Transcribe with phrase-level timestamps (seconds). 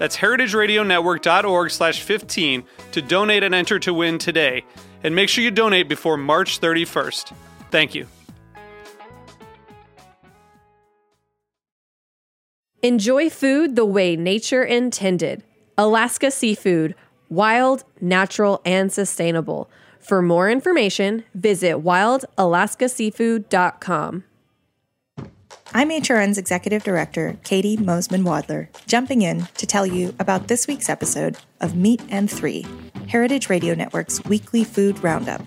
[0.00, 4.64] That's heritageradionetwork.org slash 15 to donate and enter to win today.
[5.04, 7.34] And make sure you donate before March 31st.
[7.70, 8.06] Thank you.
[12.82, 15.44] Enjoy food the way nature intended.
[15.76, 16.94] Alaska Seafood,
[17.28, 19.68] wild, natural, and sustainable.
[19.98, 24.24] For more information, visit wildalaskaseafood.com.
[25.72, 30.88] I'm HRN's Executive Director, Caity Moseman Wadler, jumping in to tell you about this week's
[30.88, 32.66] episode of Meat and Three,
[33.06, 35.42] Heritage Radio Network's weekly food roundup.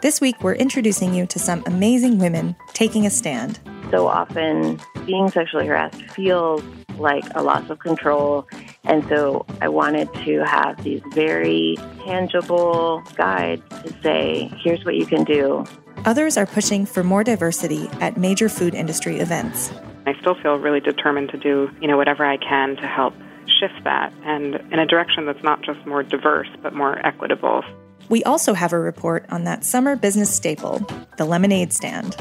[0.00, 3.58] This week, we're introducing you to some amazing women taking a stand.
[3.90, 6.62] So often, being sexually harassed feels
[6.96, 8.46] like a loss of control.
[8.84, 15.06] And so I wanted to have these very tangible guides to say, here's what you
[15.06, 15.64] can do
[16.06, 19.72] Others are pushing for more diversity at major food industry events.
[20.06, 23.12] I still feel really determined to do, you know, whatever I can to help
[23.58, 27.64] shift that and in a direction that's not just more diverse but more equitable.
[28.08, 30.78] We also have a report on that summer business staple,
[31.16, 32.16] the lemonade stand.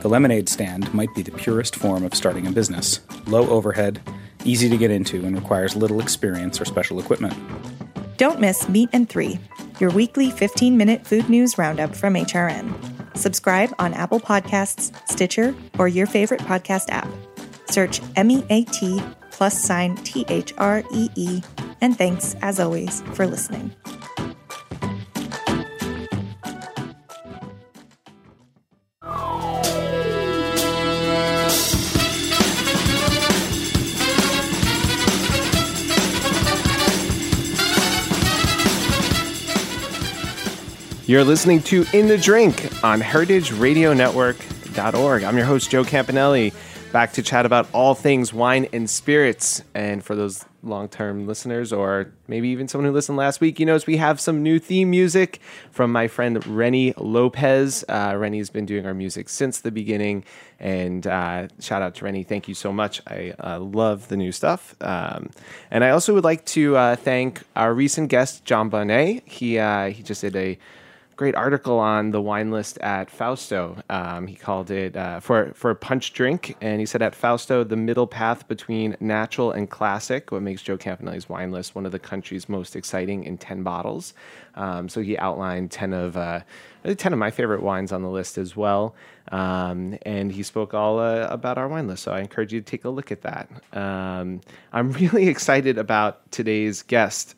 [0.00, 3.00] The lemonade stand might be the purest form of starting a business.
[3.26, 4.02] Low overhead,
[4.44, 7.34] easy to get into, and requires little experience or special equipment.
[8.20, 9.40] Don't miss Meat and Three,
[9.78, 13.16] your weekly 15 minute food news roundup from HRN.
[13.16, 17.08] Subscribe on Apple Podcasts, Stitcher, or your favorite podcast app.
[17.70, 21.40] Search M E A T plus sign T H R E E.
[21.80, 23.74] And thanks, as always, for listening.
[41.10, 45.24] You're listening to In the Drink on heritageradionetwork.org.
[45.24, 46.54] I'm your host, Joe Campanelli,
[46.92, 49.60] back to chat about all things wine and spirits.
[49.74, 53.66] And for those long term listeners, or maybe even someone who listened last week, you
[53.66, 55.40] notice we have some new theme music
[55.72, 57.84] from my friend Rennie Lopez.
[57.88, 60.22] Uh, Rennie's been doing our music since the beginning.
[60.60, 62.22] And uh, shout out to Rennie.
[62.22, 63.02] Thank you so much.
[63.08, 64.76] I uh, love the new stuff.
[64.80, 65.30] Um,
[65.72, 69.28] and I also would like to uh, thank our recent guest, Jon Bonné.
[69.28, 70.56] He, uh, he just did a
[71.20, 73.76] great article on the wine list at Fausto.
[73.90, 77.62] Um, he called it uh, for for a punch drink, and he said at Fausto,
[77.62, 81.92] the middle path between natural and classic, what makes Joe Campanelli's wine list one of
[81.92, 84.14] the country's most exciting in ten bottles.
[84.54, 86.16] Um, so he outlined ten of.
[86.16, 86.40] Uh,
[86.82, 88.94] 10 of my favorite wines on the list as well.
[89.30, 92.04] Um, and he spoke all uh, about our wine list.
[92.04, 93.50] So I encourage you to take a look at that.
[93.74, 94.40] Um,
[94.72, 97.34] I'm really excited about today's guest.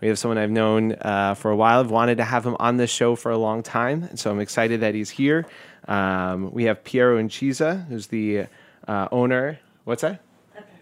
[0.00, 1.80] We have someone I've known uh, for a while.
[1.80, 4.40] I've wanted to have him on this show for a long time, and so I'm
[4.40, 5.46] excited that he's here.
[5.88, 8.46] Um, we have Piero Incisa, who's the
[8.86, 9.58] uh, owner.
[9.84, 10.20] What's that?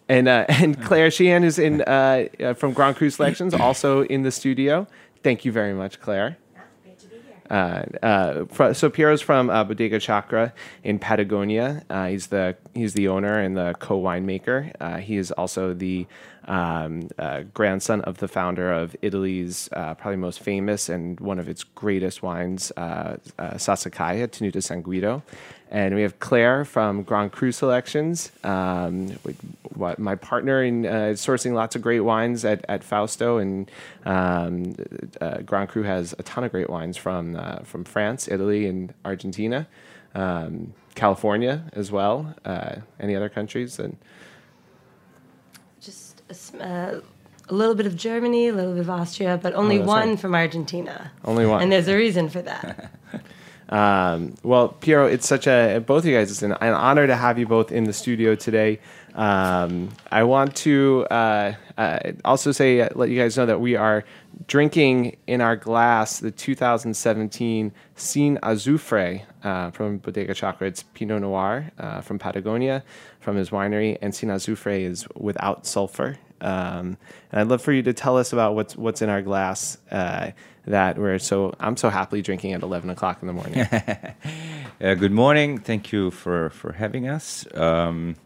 [0.08, 4.22] And uh, and Claire Sheehan, who's in uh, uh, from Grand Cru Selections, also in
[4.22, 4.86] the studio.
[5.22, 6.36] Thank you very much, Claire.
[6.82, 7.56] Great to be here.
[8.02, 10.52] Uh, uh, fr- so Piero's from uh, Bodega Chacra
[10.82, 11.84] in Patagonia.
[11.88, 14.72] Uh, he's the he's the owner and the co winemaker.
[14.80, 16.06] Uh, he is also the
[16.46, 21.64] um, uh, grandson of the founder of Italy's probably most famous and one of its
[21.64, 25.22] greatest wines, uh, Sassicaia Tenuta San Guido.
[25.70, 29.18] And we have Claire from Grand Cru Selections, um,
[29.74, 33.38] my partner in uh, sourcing lots of great wines at, at Fausto.
[33.38, 33.68] And
[34.04, 34.76] um,
[35.20, 38.94] uh, Grand Cru has a ton of great wines from, uh, from France, Italy, and
[39.04, 39.66] Argentina,
[40.14, 42.34] um, California as well.
[42.44, 43.80] Uh, any other countries?
[43.80, 43.96] And
[46.30, 47.00] a, uh,
[47.48, 50.18] a little bit of Germany, a little bit of Austria, but only Oh, one right.
[50.18, 51.12] from Argentina.
[51.24, 51.62] Only one.
[51.62, 52.90] And there's a reason for that.
[53.66, 56.30] Um, well, Piero, it's such a both of you guys.
[56.30, 58.78] It's an, an honor to have you both in the studio today.
[59.14, 63.76] Um, I want to uh, uh, also say, uh, let you guys know that we
[63.76, 64.04] are
[64.46, 70.68] drinking in our glass the 2017 Sin Azufre uh, from Bodega Chacra.
[70.68, 72.84] It's Pinot Noir uh, from Patagonia,
[73.20, 76.18] from his winery, and Sin Azufre is without sulfur.
[76.40, 76.98] Um,
[77.32, 80.30] and I'd love for you to tell us about what's what's in our glass uh,
[80.66, 83.60] that we're so I'm so happily drinking at 11 o'clock in the morning.
[84.80, 85.58] uh, good morning.
[85.58, 87.46] Thank you for for having us.
[87.54, 88.16] Um,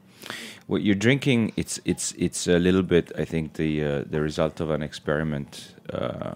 [0.69, 4.61] what you're drinking, it's it's it's a little bit, I think, the uh, the result
[4.61, 6.35] of an experiment, uh,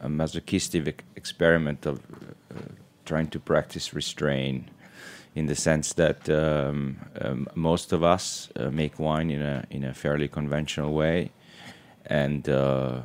[0.00, 2.60] a masochistic experiment of uh,
[3.04, 4.68] trying to practice restraint,
[5.34, 9.84] in the sense that um, um, most of us uh, make wine in a in
[9.84, 11.30] a fairly conventional way,
[12.06, 13.02] and uh,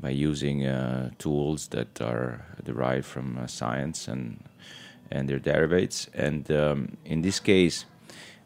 [0.00, 4.42] by using uh, tools that are derived from science and
[5.10, 7.84] and their derivatives, and um, in this case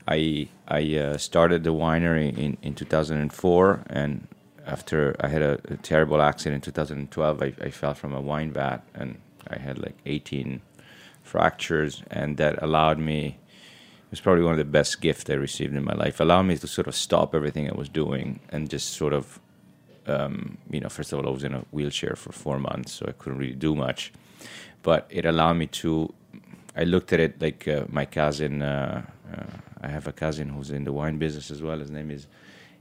[0.06, 4.26] I I uh, started the winery in, in 2004, and
[4.66, 8.52] after I had a, a terrible accident in 2012, I, I, fell from a wine
[8.52, 9.18] vat and
[9.48, 10.60] I had like 18
[11.22, 13.38] fractures, and that allowed me.
[14.06, 16.20] It was probably one of the best gifts I received in my life.
[16.20, 19.40] Allowed me to sort of stop everything I was doing and just sort of,
[20.06, 23.06] um, you know, first of all, I was in a wheelchair for four months, so
[23.08, 24.12] I couldn't really do much.
[24.82, 26.12] But it allowed me to.
[26.76, 28.60] I looked at it like uh, my cousin.
[28.60, 31.78] Uh, uh, I have a cousin who's in the wine business as well.
[31.78, 32.26] His name is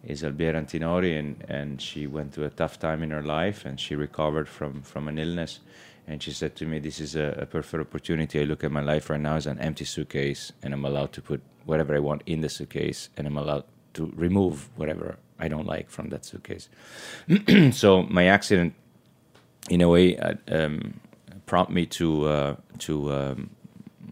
[0.03, 3.80] is Albiera Antinori, and, and she went through a tough time in her life, and
[3.80, 5.59] she recovered from, from an illness.
[6.07, 8.42] And she said to me, "This is a, a perfect opportunity.
[8.42, 11.21] I look at my life right now as an empty suitcase, and I'm allowed to
[11.21, 15.68] put whatever I want in the suitcase, and I'm allowed to remove whatever I don't
[15.68, 16.69] like from that suitcase."
[17.71, 18.74] so my accident,
[19.69, 21.00] in a way, uh, um,
[21.45, 23.51] prompted me to uh, to um,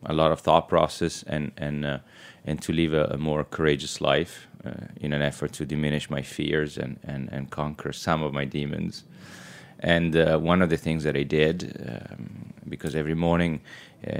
[0.06, 2.00] a lot of thought process and and uh,
[2.46, 6.22] and to live a, a more courageous life uh, in an effort to diminish my
[6.22, 9.04] fears and, and, and conquer some of my demons.
[9.80, 13.62] And uh, one of the things that I did, um, because every morning
[14.06, 14.12] uh,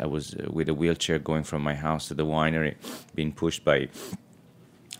[0.00, 2.74] I was with a wheelchair going from my house to the winery,
[3.14, 3.88] being pushed by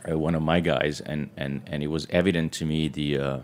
[0.08, 3.38] uh, one of my guys, and, and, and it was evident to me the uh,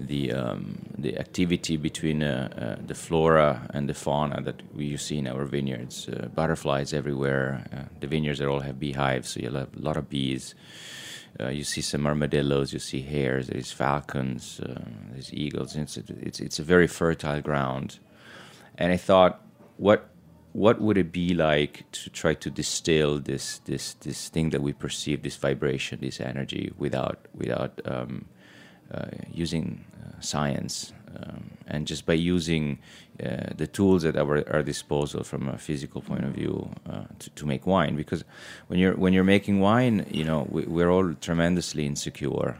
[0.00, 2.48] the um, the activity between uh,
[2.80, 6.08] uh, the flora and the fauna that we see in our vineyards.
[6.08, 7.66] Uh, butterflies everywhere.
[7.72, 10.54] Uh, the vineyards all have beehives, so you have a lot of bees.
[11.38, 12.72] Uh, you see some armadillos.
[12.72, 13.48] You see hares.
[13.48, 14.60] There's falcons.
[14.60, 14.80] Uh,
[15.12, 15.76] there's eagles.
[15.76, 17.98] It's, it's it's a very fertile ground,
[18.78, 19.42] and I thought,
[19.76, 20.08] what
[20.52, 24.72] what would it be like to try to distill this this this thing that we
[24.72, 28.24] perceive, this vibration, this energy, without without um,
[28.92, 29.84] uh, using
[30.20, 32.78] science um, and just by using
[33.24, 37.46] uh, the tools at our, disposal from a physical point of view uh, to, to,
[37.46, 37.96] make wine.
[37.96, 38.24] Because
[38.68, 42.58] when you're when you're making wine you know we, are all tremendously insecure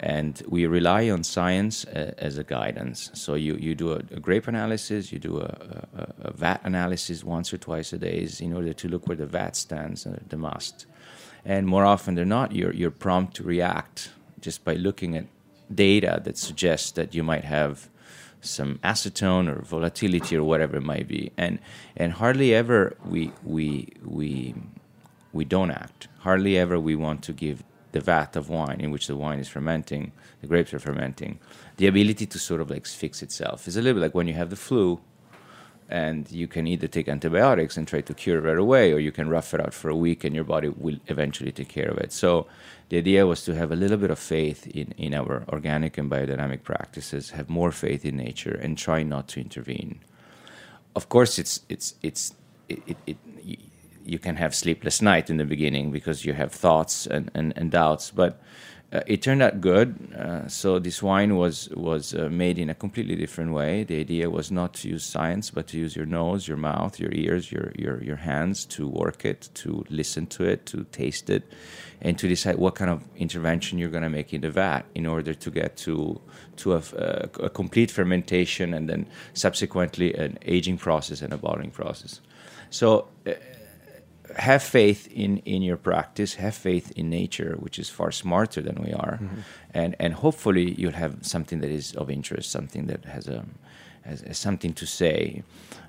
[0.00, 3.10] and we rely on science uh, as a guidance.
[3.14, 5.86] So you, you do a, a grape analysis you do a,
[6.22, 9.56] a, vat analysis once or twice a day in order to look where the vat
[9.56, 10.86] stands uh, the must.
[11.44, 14.10] And more often than not you're, you're prompt to react
[14.40, 15.26] just by looking at
[15.74, 17.88] data that suggests that you might have
[18.40, 21.32] some acetone or volatility or whatever it might be.
[21.36, 21.58] And
[21.96, 24.54] and hardly ever we we we
[25.32, 26.08] we don't act.
[26.20, 29.48] Hardly ever we want to give the vat of wine in which the wine is
[29.48, 31.38] fermenting the grapes are fermenting
[31.76, 33.68] the ability to sort of like fix itself.
[33.68, 35.00] Is a little bit like when you have the flu
[35.88, 39.12] and you can either take antibiotics and try to cure it right away or you
[39.12, 41.98] can rough it out for a week and your body will eventually take care of
[41.98, 42.12] it.
[42.12, 42.46] So
[42.92, 46.10] the idea was to have a little bit of faith in, in our organic and
[46.10, 50.00] biodynamic practices, have more faith in nature, and try not to intervene.
[50.94, 52.34] Of course, it's it's it's
[52.68, 53.58] it, it, it
[54.04, 57.70] you can have sleepless night in the beginning because you have thoughts and, and, and
[57.70, 58.42] doubts, but
[59.06, 60.12] it turned out good.
[60.14, 63.84] Uh, so this wine was was uh, made in a completely different way.
[63.84, 67.10] The idea was not to use science, but to use your nose, your mouth, your
[67.12, 71.42] ears, your your your hands to work it, to listen to it, to taste it,
[72.02, 75.06] and to decide what kind of intervention you're going to make in the vat in
[75.06, 76.20] order to get to
[76.56, 76.82] to a,
[77.40, 82.20] a, complete fermentation and then subsequently an aging process and a bottling process.
[82.68, 83.32] So uh,
[84.36, 88.76] have faith in in your practice have faith in nature which is far smarter than
[88.82, 89.18] we are.
[89.22, 89.40] Mm-hmm.
[89.74, 93.44] and and hopefully you'll have something that is of interest something that has a
[94.04, 95.42] has, has something to say.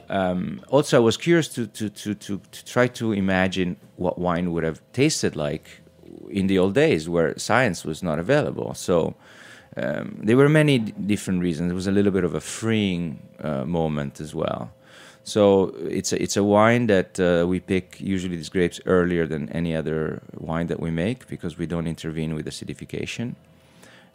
[0.09, 4.51] Um, also i was curious to, to, to, to, to try to imagine what wine
[4.51, 5.81] would have tasted like
[6.29, 8.73] in the old days where science was not available.
[8.73, 9.15] So
[9.77, 11.71] um, there were many d- different reasons.
[11.71, 14.73] It was a little bit of a freeing uh, moment as well
[15.23, 19.49] So it's a, it's a wine that uh, we pick usually these grapes earlier than
[19.49, 23.35] any other wine that we make because we don't intervene with acidification.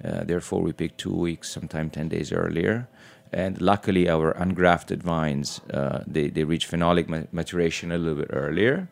[0.05, 2.89] Uh, therefore, we pick two weeks, sometimes 10 days earlier.
[3.33, 8.31] And luckily, our ungrafted vines, uh, they, they reach phenolic ma- maturation a little bit
[8.31, 8.89] earlier.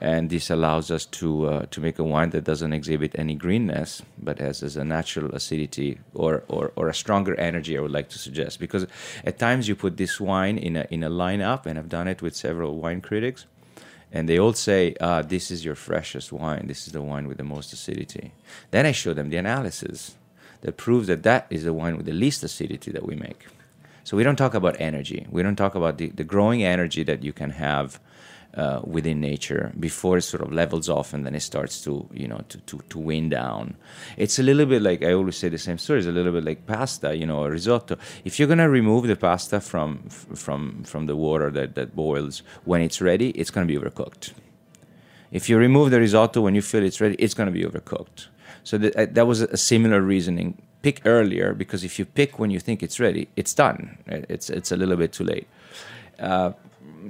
[0.00, 4.02] And this allows us to, uh, to make a wine that doesn't exhibit any greenness,
[4.16, 8.18] but has, a natural acidity or, or, or a stronger energy, I would like to
[8.18, 8.60] suggest.
[8.60, 8.86] Because
[9.24, 12.22] at times you put this wine in a, in a lineup, and I've done it
[12.22, 13.46] with several wine critics,
[14.12, 16.66] and they all say, ah, This is your freshest wine.
[16.66, 18.32] This is the wine with the most acidity.
[18.70, 20.16] Then I show them the analysis
[20.62, 23.46] that proves that that is the wine with the least acidity that we make.
[24.04, 25.26] So we don't talk about energy.
[25.30, 28.00] We don't talk about the, the growing energy that you can have
[28.54, 32.26] uh, within nature before it sort of levels off and then it starts to you
[32.26, 33.76] know to, to, to wind down.
[34.16, 35.98] It's a little bit like I always say the same story.
[36.00, 37.96] It's a little bit like pasta, you know, risotto.
[38.24, 42.80] If you're gonna remove the pasta from from from the water that, that boils when
[42.80, 44.32] it's ready, it's gonna be overcooked.
[45.30, 48.28] If you remove the risotto when you feel it's ready, it's gonna be overcooked.
[48.64, 50.60] So that, uh, that was a similar reasoning.
[50.82, 53.98] Pick earlier because if you pick when you think it's ready, it's done.
[54.06, 55.46] It's it's a little bit too late.
[56.18, 56.52] Uh,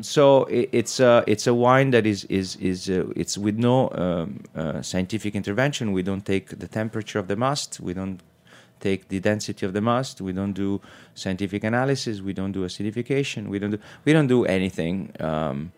[0.00, 3.90] so it, it's a it's a wine that is is is uh, it's with no
[3.92, 5.92] um, uh, scientific intervention.
[5.92, 7.80] We don't take the temperature of the must.
[7.80, 8.21] We don't
[8.80, 10.21] take the density of the must.
[10.21, 10.80] We don't do
[11.14, 12.21] scientific analysis.
[12.21, 13.49] We don't do acidification.
[13.49, 15.12] We don't do we don't do anything.
[15.21, 15.73] Um,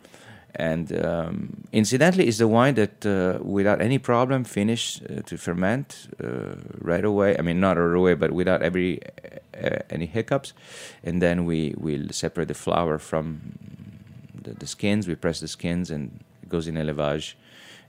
[0.55, 6.09] and um, incidentally, is the wine that uh, without any problem finished uh, to ferment
[6.23, 7.37] uh, right away.
[7.39, 9.01] I mean, not right away, but without every
[9.55, 10.53] uh, any hiccups.
[11.05, 13.41] And then we will separate the flour from
[14.51, 15.09] the, the skins.
[15.09, 17.35] We press the skins, and it goes in élevage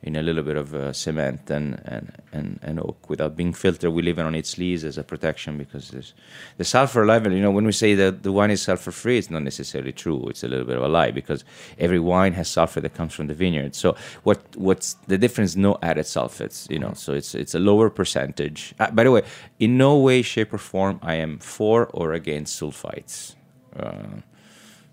[0.03, 3.91] in a little bit of uh, cement and, and, and, and oak without being filtered.
[3.91, 6.13] We leave it on its lees as a protection because there's
[6.57, 7.31] the sulfur level.
[7.31, 10.25] You know, when we say that the wine is sulfur free, it's not necessarily true.
[10.27, 11.43] It's a little bit of a lie because
[11.77, 13.75] every wine has sulfur that comes from the vineyard.
[13.75, 15.55] So what what's the difference?
[15.55, 16.69] No added sulfates.
[16.69, 18.73] You know, so it's it's a lower percentage.
[18.79, 19.21] Uh, by the way,
[19.59, 23.35] in no way, shape, or form, I am for or against sulfites.
[23.75, 24.21] Uh,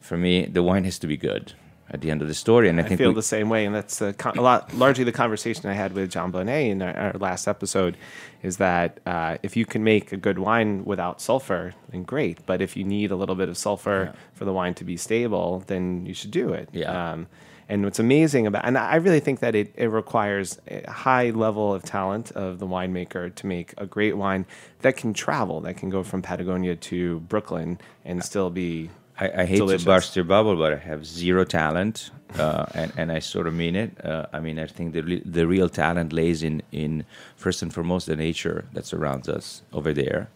[0.08, 1.52] for me, the wine has to be good
[1.90, 2.68] at the end of the story.
[2.68, 4.74] And I, I think feel we, the same way, and that's a, con- a lot
[4.74, 7.96] largely the conversation I had with Jon Bonné in our, our last episode.
[8.42, 12.44] Is that uh, if you can make a good wine without sulfur, then great.
[12.46, 14.20] But if you need a little bit of sulfur Yeah.
[14.34, 16.68] for the wine to be stable, then you should do it.
[16.72, 17.12] Yeah.
[17.12, 17.26] Um,
[17.70, 21.74] and what's amazing about, and I really think that it, it requires a high level
[21.74, 24.46] of talent of the winemaker to make a great wine
[24.80, 28.88] that can travel, that can go from Patagonia to Brooklyn and still be
[29.20, 29.82] I, I hate delicious.
[29.84, 33.54] to burst your bubble, but I have zero talent, uh, and and I sort of
[33.54, 34.04] mean it.
[34.04, 37.04] Uh, I mean, I think the re- the real talent lays in in
[37.36, 40.28] first and foremost the nature that surrounds us over there,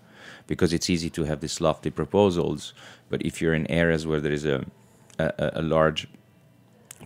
[0.46, 2.74] because it's easy to have these lofty proposals,
[3.08, 4.64] but if you're in areas where there is a
[5.18, 6.08] a, a large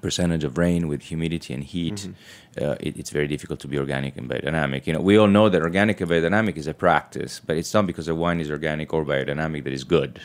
[0.00, 2.08] percentage of rain with humidity and heat,
[2.60, 4.86] uh, it, it's very difficult to be organic and biodynamic.
[4.86, 7.86] You know, we all know that organic and biodynamic is a practice, but it's not
[7.86, 10.20] because a wine is organic or biodynamic that is good.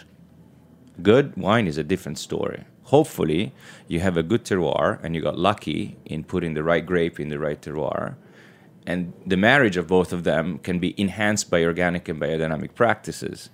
[1.01, 2.65] Good wine is a different story.
[2.83, 3.53] Hopefully,
[3.87, 7.29] you have a good terroir and you got lucky in putting the right grape in
[7.29, 8.15] the right terroir.
[8.85, 13.49] And the marriage of both of them can be enhanced by organic and biodynamic practices.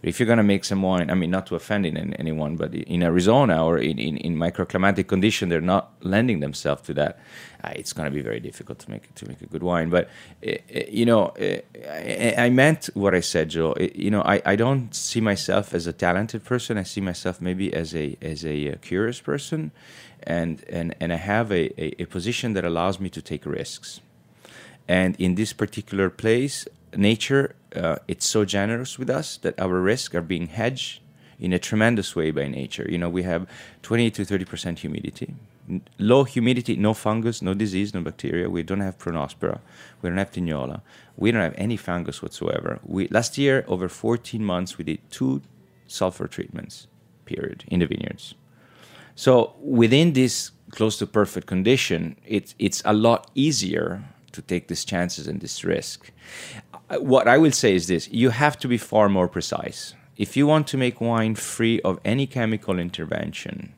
[0.00, 2.56] But if you're going to make some wine, I mean, not to offend in, anyone,
[2.56, 7.18] but in Arizona or in, in, in microclimatic condition, they're not lending themselves to that.
[7.62, 9.90] Uh, it's going to be very difficult to make to make a good wine.
[9.90, 10.08] But
[10.46, 13.74] uh, uh, you know, uh, I, I meant what I said, Joe.
[13.78, 16.78] You know, I, I don't see myself as a talented person.
[16.78, 19.72] I see myself maybe as a as a uh, curious person,
[20.22, 24.00] and and and I have a, a, a position that allows me to take risks.
[24.88, 30.14] And in this particular place, nature, uh, it's so generous with us that our risks
[30.14, 31.00] are being hedged
[31.38, 32.86] in a tremendous way by nature.
[32.88, 33.46] You know, we have
[33.82, 35.34] 20 to 30 percent humidity,
[35.68, 38.50] N- low humidity, no fungus, no disease, no bacteria.
[38.50, 39.60] We don't have peronospora,
[40.02, 40.82] we don't have tignola,
[41.16, 42.80] we don't have any fungus whatsoever.
[42.84, 45.42] We last year, over 14 months, we did two
[45.86, 46.86] sulfur treatments,
[47.24, 48.34] period, in the vineyards.
[49.14, 54.84] So within this close to perfect condition, it's it's a lot easier to take these
[54.84, 56.10] chances and this risk.
[56.90, 59.94] Uh, What I will say is this: you have to be far more precise.
[60.16, 63.72] If you want to make wine free of any chemical intervention,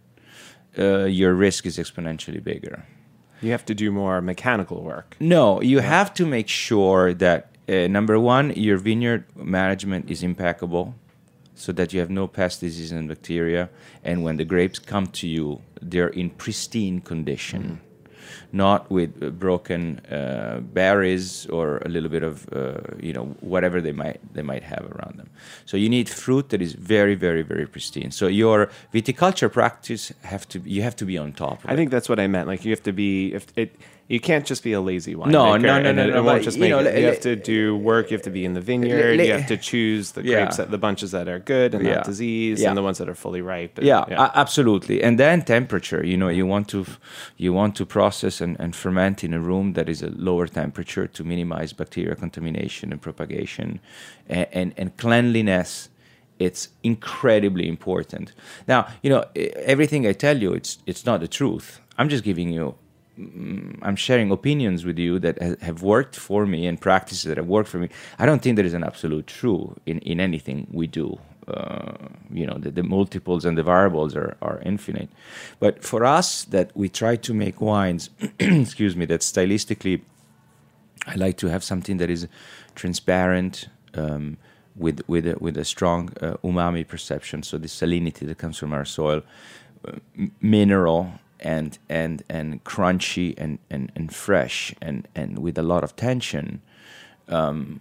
[0.78, 2.84] uh, your risk is exponentially bigger.
[3.40, 5.16] You have to do more mechanical work.
[5.20, 10.94] No, you have to make sure that uh, number one, your vineyard management is impeccable,
[11.54, 13.68] so that you have no pest, disease, and bacteria.
[14.04, 17.80] And when the grapes come to you, they're in pristine condition.
[18.52, 23.92] Not with broken uh, berries or a little bit of uh, you know whatever they
[23.92, 25.30] might they might have around them.
[25.64, 28.10] So you need fruit that is very very very pristine.
[28.10, 31.64] So your viticulture practice have to you have to be on top.
[31.64, 31.76] Of I it.
[31.76, 32.46] think that's what I meant.
[32.46, 33.74] Like you have to be if it.
[34.08, 35.30] You can't just be a lazy winemaker.
[35.30, 36.98] No, no, no, no, no, but, you know, it.
[36.98, 38.10] You have to do work.
[38.10, 39.18] You have to be in the vineyard.
[39.20, 40.34] you have to choose the Yeah.
[40.34, 41.94] grapes, that, the bunches that are good and Yeah.
[41.94, 42.68] not disease, Yeah.
[42.70, 43.78] and the ones that are fully ripe.
[43.78, 44.04] and- yeah,
[44.34, 46.84] absolutely and then temperature you know you want to
[47.38, 51.06] you want to process and, and ferment in a room that is a lower temperature
[51.06, 53.80] to minimize bacteria contamination and propagation
[54.28, 55.88] and, and, and cleanliness
[56.38, 58.32] it's incredibly important
[58.68, 62.50] now you know everything i tell you it's it's not the truth i'm just giving
[62.50, 62.74] you
[63.18, 67.46] mm, I'm sharing opinions with you that have worked for me and practices that have
[67.48, 67.88] worked for me.
[68.18, 71.18] I don't think there is an absolute truth in, in anything we do.
[71.48, 71.94] Uh,
[72.32, 75.08] you know, the, the multiples and the variables are, are infinite.
[75.58, 80.02] But for us, that we try to make wines, excuse me, that stylistically,
[81.06, 82.28] I like to have something that is
[82.76, 84.36] transparent, um,
[84.76, 87.42] with with a, with a strong uh, umami perception.
[87.42, 89.22] So the salinity that comes from our soil,
[89.86, 89.92] uh,
[90.40, 95.96] mineral and and and crunchy and and, and fresh and and with a lot of
[95.96, 96.62] tension.
[97.28, 97.80] Um,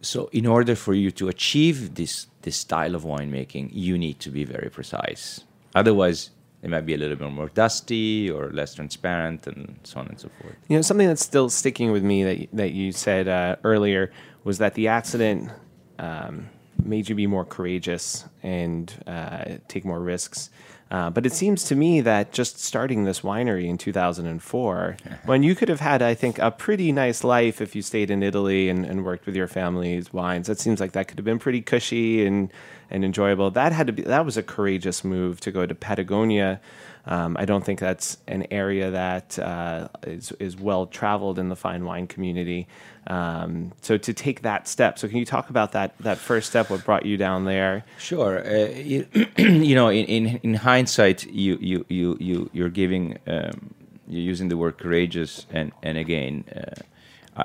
[0.00, 4.30] so in order for you to achieve this this style of winemaking, you need to
[4.30, 5.44] be very precise.
[5.74, 6.30] Otherwise,
[6.62, 10.18] it might be a little bit more dusty or less transparent, and so on and
[10.18, 10.54] so forth.
[10.68, 14.12] You know, something that's still sticking with me that that you said uh, earlier
[14.44, 15.50] was that the accident
[15.98, 16.48] um,
[16.82, 20.50] made you be more courageous and uh, take more risks.
[20.88, 25.54] Uh, but it seems to me that just starting this winery in 2004, when you
[25.54, 28.84] could have had, I think, a pretty nice life if you stayed in Italy and,
[28.84, 32.24] and worked with your family's wines, that seems like that could have been pretty cushy
[32.24, 32.52] and,
[32.88, 33.50] and enjoyable.
[33.50, 36.60] That had to be that was a courageous move to go to Patagonia.
[37.06, 41.56] Um, I don't think that's an area that uh, is is well traveled in the
[41.56, 42.66] fine wine community.
[43.06, 46.68] Um, so to take that step, so can you talk about that that first step?
[46.68, 47.84] What brought you down there?
[47.98, 48.44] Sure.
[48.44, 49.06] Uh, you,
[49.38, 53.72] you know, in, in in hindsight, you you you you you're giving um,
[54.08, 56.82] you're using the word courageous, and and again, uh,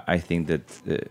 [0.08, 1.10] I, I think that.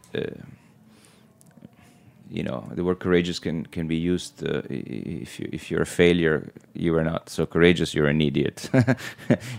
[2.31, 5.87] You know the word courageous can can be used uh, if you if you're a
[5.87, 7.29] failure you are not.
[7.31, 8.71] So courageous you're an idiot.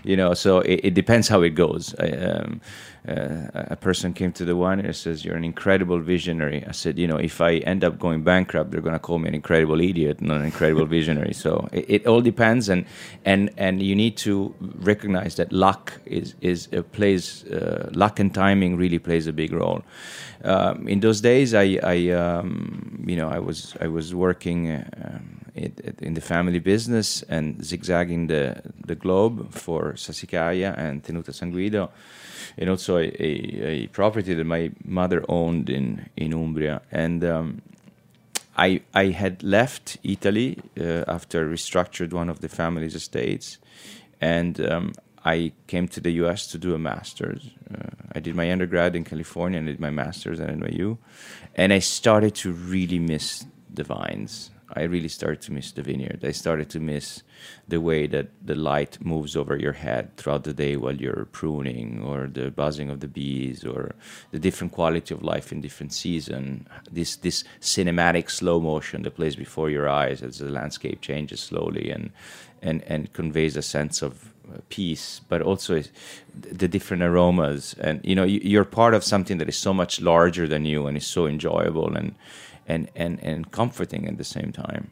[0.04, 1.96] You know so it, it depends how it goes.
[2.00, 2.62] I, um,
[3.06, 6.64] a person came to the winery and says you're an incredible visionary.
[6.68, 9.28] I said you know if i end up going bankrupt they're going to call me
[9.28, 11.34] an incredible idiot not an incredible visionary.
[11.34, 12.86] So it, it all depends and
[13.26, 18.34] and and you need to recognize that luck is is uh, plays uh, luck and
[18.34, 19.84] timing really plays a big role.
[20.44, 25.20] Um, in those days, I, I um, you know, I was I was working uh,
[25.56, 31.92] in the family business and zigzagging the the globe for Sassicaia and Tenuta San Guido,
[32.58, 37.24] and also a, a, a property that my mother owned in in Umbria, and.
[37.24, 37.62] Um,
[38.58, 43.58] I, I had left Italy uh, after restructured one of the family's estates,
[44.20, 46.48] and um, I came to the U.S.
[46.48, 47.50] to do a master's.
[47.74, 50.98] Uh, I did my undergrad in California and did my master's at NYU,
[51.56, 54.52] and I started to really miss the vines.
[54.76, 56.24] I really started to miss the vineyard.
[56.24, 57.24] I started to miss
[57.68, 62.02] the way that the light moves over your head throughout the day while you're pruning,
[62.04, 63.96] or the buzzing of the bees, or
[64.32, 66.68] the different quality of life in different season.
[66.92, 71.90] This this cinematic slow motion that plays before your eyes as the landscape changes slowly
[71.90, 72.12] and
[72.62, 75.82] and and conveys a sense of uh, peace, but also
[76.36, 77.76] the different aromas.
[77.80, 80.98] And you know, you're part of something that is so much larger than you and
[80.98, 82.16] is so enjoyable and
[82.72, 84.86] and and and comforting at the same time.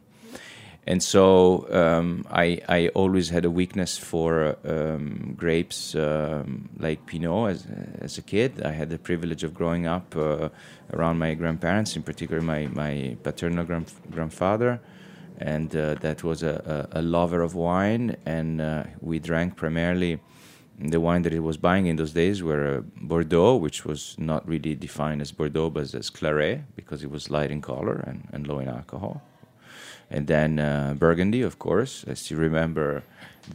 [0.87, 7.51] And so um, I, I always had a weakness for um, grapes um, like Pinot
[7.51, 7.67] as,
[8.01, 8.51] as a kid.
[8.65, 10.49] I had the privilege of growing up uh,
[10.93, 14.79] around my grandparents, in particular my, my paternal grand, grandfather.
[15.37, 18.15] And uh, that was a, a, a lover of wine.
[18.25, 20.19] And uh, we drank primarily
[20.79, 24.47] the wine that he was buying in those days were uh, Bordeaux, which was not
[24.47, 28.47] really defined as Bordeaux, but as Claret, because it was light in color and, and
[28.47, 29.21] low in alcohol
[30.09, 32.05] and then uh, Burgundy, of course.
[32.09, 33.03] I still remember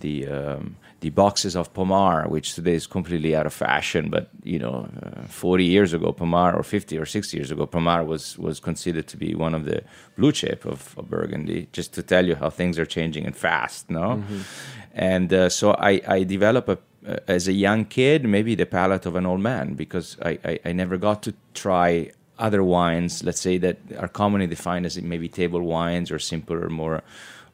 [0.01, 4.09] the um, the boxes of Pommard, which today is completely out of fashion.
[4.09, 8.07] But you know, uh, 40 years ago, Pommard, or 50 or 60 years ago, Pommard
[8.07, 9.83] was was considered to be one of the
[10.17, 11.69] blue chip of, of Burgundy.
[11.73, 14.23] Just to tell you how things are changing and fast, no.
[14.93, 16.79] And uh, so I I developed a
[17.29, 20.73] as a young kid, maybe the palate of an old man, because I, I, I
[20.73, 25.61] never got to try other wines, let's say that are commonly defined as maybe table
[25.61, 27.03] wines or simpler, more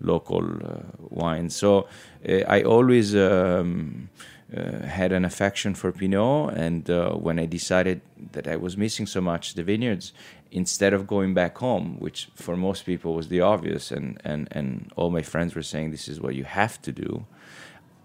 [0.00, 1.56] local uh, wines.
[1.56, 1.88] So
[2.28, 3.14] uh, I always.
[3.14, 4.08] Um,
[4.56, 8.00] uh, had an affection for Pinot, and uh, when I decided
[8.32, 10.12] that I was missing so much the vineyards,
[10.50, 14.92] instead of going back home, which for most people was the obvious, and, and, and
[14.96, 17.26] all my friends were saying this is what you have to do,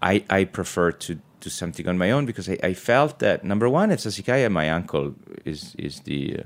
[0.00, 1.18] I, I prefer to
[1.50, 5.14] something on my own because I, I felt that number one, at Sassicaia, my uncle
[5.44, 6.42] is is the uh,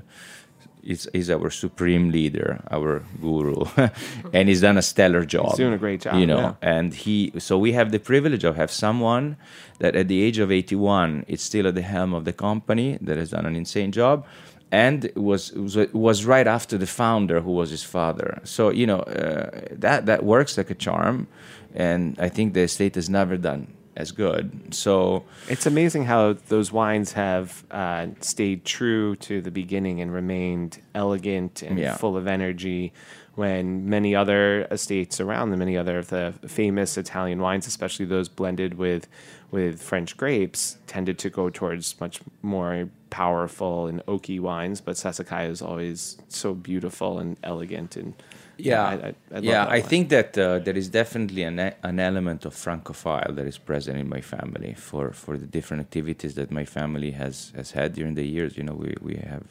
[0.83, 3.65] is, is our supreme leader, our guru,
[4.33, 5.49] and he's done a stellar job.
[5.49, 6.39] He's doing a great job, you know.
[6.39, 6.53] yeah.
[6.61, 9.37] And he, so we have the privilege of have someone
[9.79, 13.17] that at the age of 81 is still at the helm of the company that
[13.17, 14.25] has done an insane job,
[14.71, 18.39] and was was, was right after the founder who was his father.
[18.43, 21.27] So you know uh, that that works like a charm,
[21.75, 24.73] and I think the estate has never done as good.
[24.73, 30.79] So It's amazing how those wines have uh, stayed true to the beginning and remained
[30.95, 31.95] elegant and Yeah.
[31.97, 32.93] full of energy.
[33.35, 38.29] When many other estates around them, many other of the famous Italian wines, especially those
[38.29, 39.07] blended with
[39.51, 44.79] with French grapes, tended to go towards much more powerful and oaky wines.
[44.79, 48.13] But Sassicaia is always so beautiful and elegant and
[48.57, 49.65] Yeah, I, I, I love yeah.
[49.67, 53.97] I think that uh, there is definitely an, an element of francophile that is present
[53.97, 58.15] in my family for, for the different activities that my family has, has had during
[58.15, 58.57] the years.
[58.57, 59.43] You know, we, we have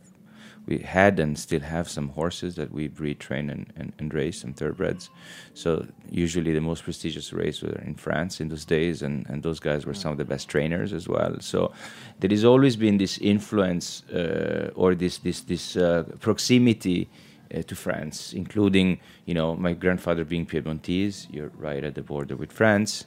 [0.67, 4.43] we had and still have some horses that we breed, train, and, and, and race,
[4.43, 5.11] some thoroughbreds.
[5.55, 9.59] So usually the most prestigious race were in France in those days, and, and those
[9.59, 11.37] guys were some of the best trainers as well.
[11.41, 11.73] So
[12.21, 17.09] there has always been this influence uh, or this this this uh, proximity
[17.55, 21.27] uh, to France, including you know my grandfather being Piedmontese.
[21.31, 23.05] You're right at the border with France.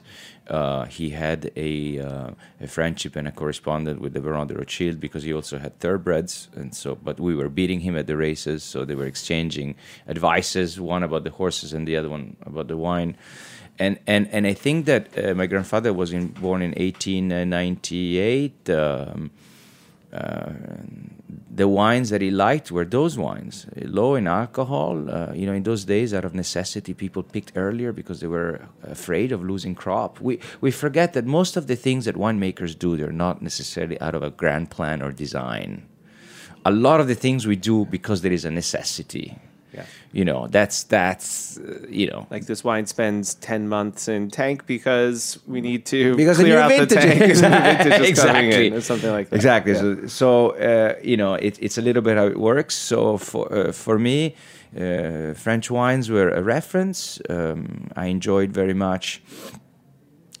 [0.48, 2.30] Uh, he had a, uh,
[2.60, 6.48] a friendship and a correspondent with the Baron de Rothschild because he also had thoroughbreds,
[6.54, 6.94] and so.
[6.94, 9.74] But we were beating him at the races, so they were exchanging
[10.06, 13.16] advices, one about the horses and the other one about the wine.
[13.78, 18.70] And and and I think that uh, my grandfather was in, born in 1898.
[18.70, 19.30] Um,
[20.12, 20.52] uh,
[21.50, 25.08] the wines that he liked were those wines, low in alcohol.
[25.08, 28.68] Uh, you know, in those days, out of necessity, people picked earlier because they were
[28.82, 30.20] afraid of losing crop.
[30.20, 34.14] We we forget that most of the things that winemakers do, they're not necessarily out
[34.14, 35.86] of a grand plan or design.
[36.66, 39.38] A lot of the things we do because there is a necessity.
[39.74, 39.86] Yeah.
[40.12, 44.66] You know, that's that's uh, you know Like this wine spends ten months in tank
[44.66, 47.20] because we need to because clear out new the tank.
[47.20, 49.36] and the vintage is coming exactly, in, or something like that.
[49.36, 49.72] Exactly.
[49.72, 49.80] Yeah.
[49.80, 52.74] So, so uh, you know, it, it's a little bit how it works.
[52.74, 54.36] So for uh, for me,
[54.76, 57.20] uh, French wines were a reference.
[57.28, 59.22] Um, I enjoyed very much.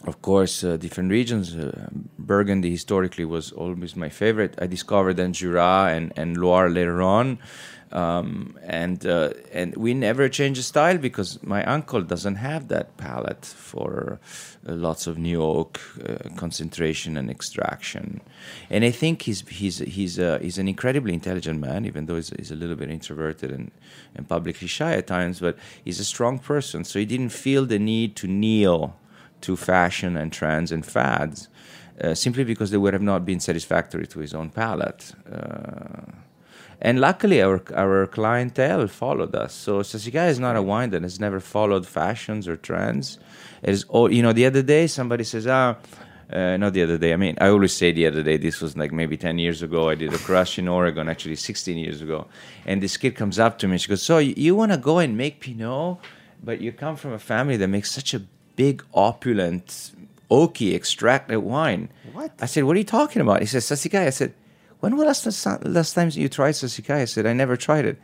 [0.06, 1.56] Of course, uh, different regions.
[1.56, 4.54] Uh, Burgundy historically was always my favorite.
[4.60, 7.38] I discovered then Jura and, and Loire later on.
[7.94, 12.96] Um, and uh, and we never change the style because my uncle doesn't have that
[12.96, 14.18] palate for
[14.68, 18.20] uh, lots of new oak uh, concentration and extraction.
[18.68, 22.30] And I think he's he's he's uh, he's an incredibly intelligent man, even though he's,
[22.30, 23.70] he's a little bit introverted and,
[24.16, 25.38] and publicly shy at times.
[25.38, 28.96] But he's a strong person, so he didn't feel the need to kneel
[29.42, 31.48] to fashion and trends and fads,
[32.02, 35.12] uh, simply because they would have not been satisfactory to his own palate.
[36.80, 39.54] Uh, and luckily, our our clientele followed us.
[39.54, 43.18] So Sassicaia is not a wine that has never followed fashions or trends.
[43.62, 44.32] It is all you know.
[44.32, 45.76] The other day, somebody says, "Ah."
[46.32, 47.12] Uh, not the other day.
[47.12, 48.38] I mean, I always say the other day.
[48.38, 49.90] This was like maybe ten years ago.
[49.90, 52.26] I did a crush in Oregon, actually sixteen years ago.
[52.66, 53.76] And this kid comes up to me.
[53.78, 55.98] She goes, "So you, you want to go and make Pinot,
[56.42, 58.22] but you come from a family that makes such a
[58.56, 59.92] big, opulent,
[60.30, 62.32] oaky extracted wine." What?
[62.40, 64.32] I said, "What are you talking about?" He says, "Sassicaia." I said,
[64.80, 67.98] "When was last last time you tried Sassicaia?" I said, "I never tried it."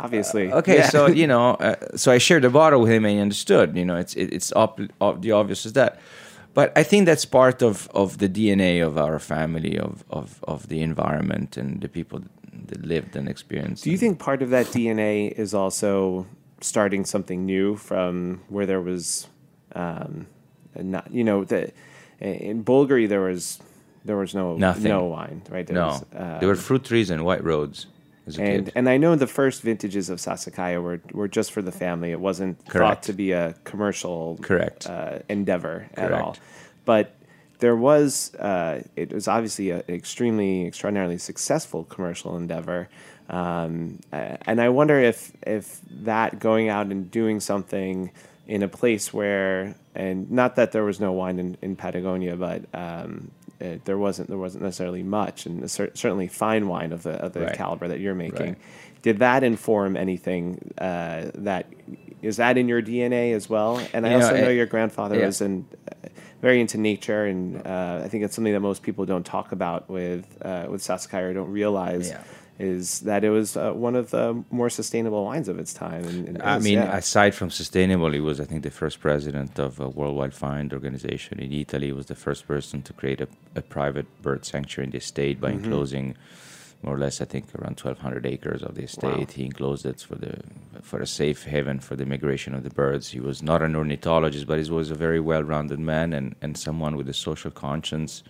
[0.00, 0.52] Obviously.
[0.52, 0.88] Okay, Yeah.
[0.90, 3.76] so you know, uh, so I shared the bottle with him, and he understood.
[3.76, 5.98] You know, it's it, it's op- op- the obvious is that,
[6.54, 10.68] but I think that's part of of the DNA of our family, of of of
[10.68, 12.20] the environment and the people
[12.68, 13.84] that lived and experienced.
[13.84, 16.26] Do you think part of that DNA is also
[16.60, 19.28] starting something new from where there was,
[19.74, 20.26] um,
[20.76, 21.72] not you know that
[22.20, 23.58] in Bolgheri there was
[24.08, 24.84] there was no Nothing.
[24.84, 27.86] no wine right there no, was, uh, there were fruit trees and white roads
[28.26, 28.72] as a and kid.
[28.74, 32.10] and I know the first vintages of Sassicaia were were just for the family.
[32.10, 34.86] It wasn't thought to be a commercial Correct.
[34.88, 36.36] uh, endeavor at all.
[36.86, 37.14] But
[37.58, 42.88] there was uh, it was obviously an extremely extraordinarily successful commercial endeavor.
[43.28, 48.10] Um, and I wonder if if that going out and doing something
[48.46, 52.62] in a place where and not that there was no wine in, in Patagonia, but
[52.72, 57.12] um, it, there wasn't there wasn't necessarily much, and cer- certainly fine wine of the
[57.12, 57.54] of the Right.
[57.56, 58.46] caliber that you're making.
[58.46, 58.58] Right.
[59.02, 61.66] Did that inform anything uh, that
[62.22, 63.80] is that in your DNA as well?
[63.92, 65.26] And I know, also know it- your grandfather yeah.
[65.26, 66.08] was in, uh,
[66.42, 69.88] very into nature, and uh, I think it's something that most people don't talk about
[69.88, 72.10] with uh, with Sassicaia or don't realize.
[72.10, 72.22] Yeah.
[72.58, 76.04] Is that it was uh, one of the more sustainable wines of its time?
[76.04, 76.96] And, and I was- mean, yeah.
[76.96, 80.72] aside from sustainable, he was, I think, the first president of a World Wide Fund
[80.72, 81.86] organization in Italy.
[81.86, 85.40] He was the first person to create a, a private bird sanctuary in the state
[85.40, 86.16] by enclosing
[86.82, 89.32] more or less, I think, around 1,200 acres of the estate.
[89.32, 90.42] He enclosed it for the
[90.82, 93.10] for a safe haven for the migration of the birds.
[93.10, 96.96] He was not an ornithologist, but he was a very well-rounded man and, and someone
[96.96, 98.22] with a social conscience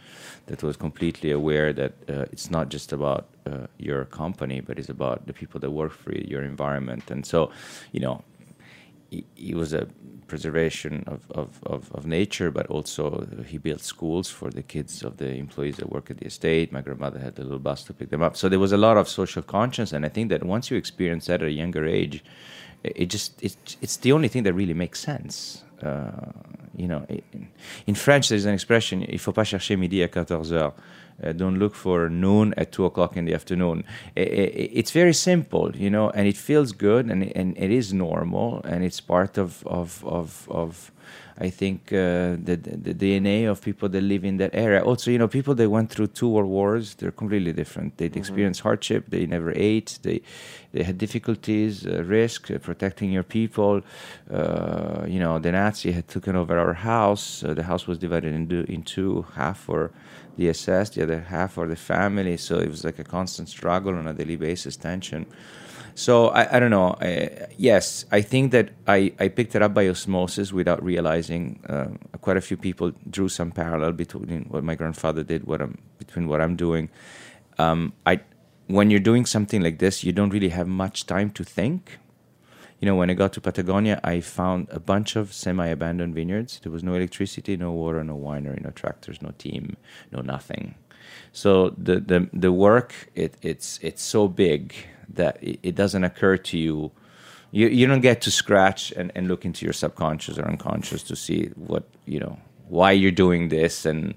[0.46, 4.88] that was completely aware that uh, it's not just about uh, your company, but it's
[4.88, 7.10] about the people that work for you, your environment.
[7.10, 7.50] And so,
[7.92, 8.24] you know,
[9.10, 9.86] he, was a
[10.26, 15.16] preservation of, of, of, of nature, but also he built schools for the kids of
[15.16, 16.72] the employees that work at the estate.
[16.72, 18.36] My grandmother had a little bus to pick them up.
[18.36, 21.26] So there was a lot of social conscience, and I think that once you experience
[21.26, 22.22] that at a younger age,
[22.84, 25.64] it, just it, it's the only thing that really makes sense.
[25.82, 26.10] Uh,
[26.76, 27.48] you know, in,
[27.86, 30.74] in French, there's an expression: "Il faut pas chercher midi à 14 heures."
[31.22, 33.84] Uh, don't look for noon at two o'clock in the afternoon.
[34.14, 38.84] It's very simple, you know, and it feels good, and and it is normal, and
[38.84, 40.92] it's part of of of, of
[41.40, 44.82] I think uh, the, the DNA of people that live in that area.
[44.82, 47.96] Also, you know, people that went through two world wars, they're completely different.
[47.96, 49.04] They experienced hardship.
[49.08, 50.00] They never ate.
[50.02, 50.20] They
[50.72, 53.82] they had difficulties, uh, risk, uh, protecting your people.
[54.30, 57.44] Uh, you know, the Nazi had taken over our house.
[57.44, 59.92] Uh, the house was divided into into half for
[60.38, 62.36] the SS, the other half for the family.
[62.38, 65.26] So it was like a constant struggle on a daily basis, tension.
[65.94, 66.94] So I, I don't know.
[67.56, 71.60] Yes, I think that I, I picked it up by osmosis without realizing.
[71.68, 75.76] Uh, quite a few people drew some parallel between what my grandfather did, what I'm
[75.98, 76.88] between what I'm doing.
[77.58, 78.20] Um, I
[78.68, 81.98] when you're doing something like this, you don't really have much time to think.
[82.80, 86.60] You know, when I got to Patagonia, I found a bunch of semi-abandoned vineyards.
[86.62, 89.76] There was no electricity, no water, no winery, no tractors, no team,
[90.12, 90.76] no nothing.
[91.32, 94.74] So the the, the work it, it's it's so big
[95.08, 96.92] that it, it doesn't occur to you.
[97.50, 101.16] You you don't get to scratch and, and look into your subconscious or unconscious to
[101.16, 102.38] see what you know
[102.68, 104.14] why you're doing this and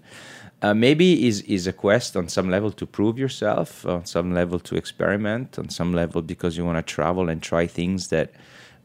[0.62, 4.60] uh, maybe is is a quest on some level to prove yourself, on some level
[4.60, 8.32] to experiment, on some level because you want to travel and try things that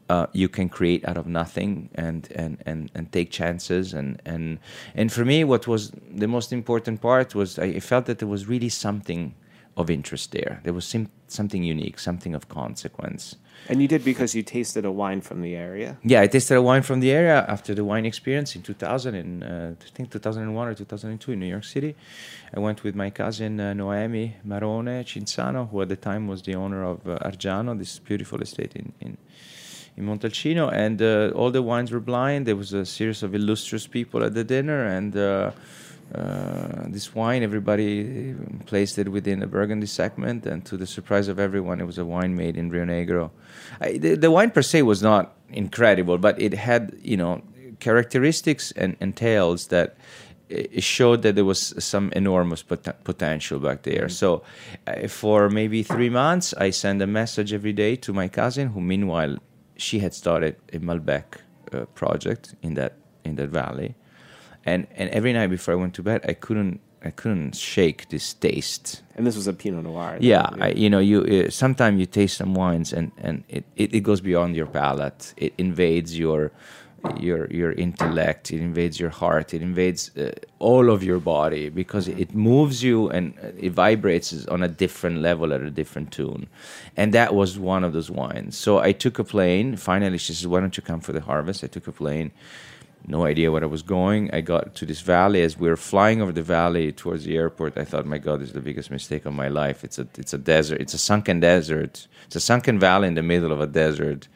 [0.09, 4.59] uh, you can create out of nothing and, and, and, and take chances and, and
[4.95, 8.47] and for me what was the most important part was I felt that there was
[8.47, 9.35] really something
[9.77, 10.59] of interest there.
[10.63, 13.35] There was sim- something unique, something of consequence.
[13.69, 15.97] and you did because you tasted a wine from the area.
[16.03, 19.43] Yeah, I tasted a wine from the area after the wine experience in 2000, in,
[19.43, 21.95] uh, I think 2001 or 2002 in New York City.
[22.55, 26.55] I went with my cousin uh, Noemi Marone Cinzano, who at the time was the
[26.55, 29.17] owner of uh, Argiano, this beautiful estate in, in,
[29.97, 30.71] in Montalcino.
[30.71, 32.45] And uh, all the wines were blind.
[32.47, 35.51] There was a series of illustrious people at the dinner, and uh,
[36.11, 38.33] this wine, everybody
[38.65, 42.05] placed it within a Burgundy segment, and to the surprise of everyone, it was a
[42.05, 43.31] wine made in Rio Negro.
[43.81, 47.41] I, the, the wine per se was not incredible, but it had, you know,
[47.79, 49.97] characteristics and, and tales that
[50.49, 54.07] it showed that there was some enormous pot- potential back there.
[54.07, 54.43] So,
[54.87, 58.79] uh, for maybe three months, I sent a message every day to my cousin, who
[58.79, 59.37] meanwhile
[59.75, 61.41] she had started a Malbec
[61.73, 62.93] uh, project in that
[63.25, 63.95] in that valley,
[64.67, 68.33] and and every night before I went to bed, I couldn't I couldn't shake this
[68.33, 69.01] taste.
[69.15, 70.17] And this was a Pinot Noir.
[70.19, 73.93] Yeah, I, you know, you uh, sometimes you taste some wines and and it, it,
[73.95, 75.33] it goes beyond your palate.
[75.37, 76.51] It invades your
[77.17, 78.51] your your intellect.
[78.51, 79.53] It invades your heart.
[79.53, 83.25] It invades uh, all of your body because it moves you and
[83.57, 86.47] it vibrates on a different level at a different tune.
[86.97, 88.57] And that was one of those wines.
[88.57, 89.77] So I took a plane.
[89.77, 92.31] Finally, she says, "Why don't you come for the harvest?" I took a plane
[93.05, 94.33] no idea where I was going.
[94.33, 97.77] I got to this valley as we were flying over the valley towards the airport.
[97.77, 99.83] I thought, my God, this is the biggest mistake of my life.
[99.83, 100.81] It's a it's a desert.
[100.81, 102.07] It's a sunken desert.
[102.25, 104.27] It's a sunken valley in the middle of a desert,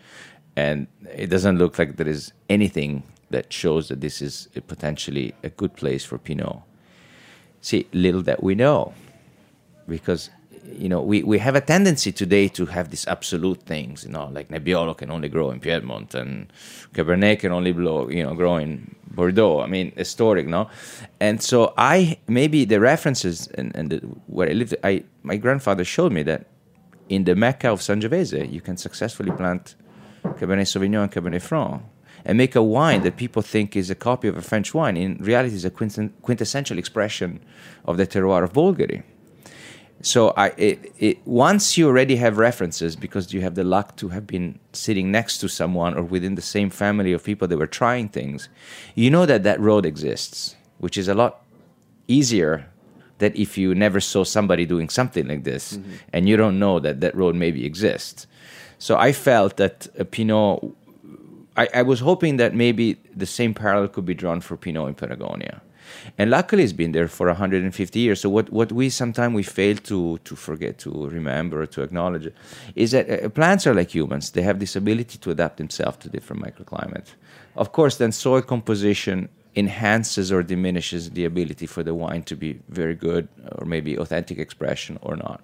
[0.55, 5.33] and it doesn't look like there is anything that shows that this is a potentially
[5.43, 6.57] a good place for Pinot.
[7.61, 8.93] See, little that we know,
[9.87, 10.29] because
[10.65, 14.27] you know we, we have a tendency today to have these absolute things, you know,
[14.31, 16.51] like Nebbiolo can only grow in Piedmont and
[16.93, 19.61] Cabernet can only blow, you know, grow in Bordeaux.
[19.61, 20.69] I mean, historic, no?
[21.19, 23.97] And so I maybe the references and, and the,
[24.27, 26.47] where I lived, I my grandfather showed me that
[27.09, 29.75] in the Mecca of Sangiovese, you can successfully plant
[30.23, 31.83] Cabernet Sauvignon and Cabernet Franc
[32.23, 34.95] and make a wine that people think is a copy of a French wine.
[34.95, 37.41] In reality, is a quintessential expression
[37.85, 39.03] of the terroir of Bolgheri.
[40.01, 44.09] So I it, it, once you already have references because you have the luck to
[44.09, 47.67] have been sitting next to someone or within the same family of people that were
[47.67, 48.49] trying things,
[48.95, 51.41] you know that that road exists, which is a lot
[52.07, 52.65] easier
[53.19, 55.91] than if you never saw somebody doing something like this Mm-hmm.
[56.13, 58.27] and you don't know that that road maybe exists.
[58.79, 60.63] So I felt that a Pinot.
[61.55, 64.95] I, I was hoping that maybe the same parallel could be drawn for Pinot in
[64.95, 65.61] Patagonia.
[66.17, 68.21] And luckily, it's been there for 150 years.
[68.21, 72.31] So what, what we sometimes we fail to to forget to remember to acknowledge
[72.75, 74.31] is that uh, plants are like humans.
[74.31, 77.11] They have this ability to adapt themselves to different microclimates.
[77.55, 82.59] Of course, then soil composition enhances or diminishes the ability for the wine to be
[82.69, 83.27] very good
[83.57, 85.41] or maybe authentic expression or not.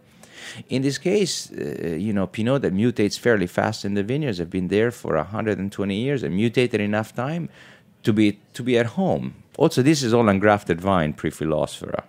[0.70, 4.50] In this case, uh, you know, Pinot that mutates fairly fast in the vineyards have
[4.50, 7.50] been there for 120 years and mutated enough time
[8.04, 9.34] to be to be at home.
[9.58, 12.04] Also, this is all ungrafted vine pre-phylloxera.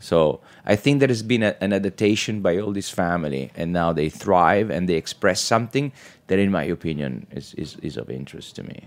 [0.00, 3.92] So I think there has been a, an adaptation by all this family, and now
[3.92, 5.92] they thrive and they express something
[6.28, 8.86] that, in my opinion, is, is, is of interest to me.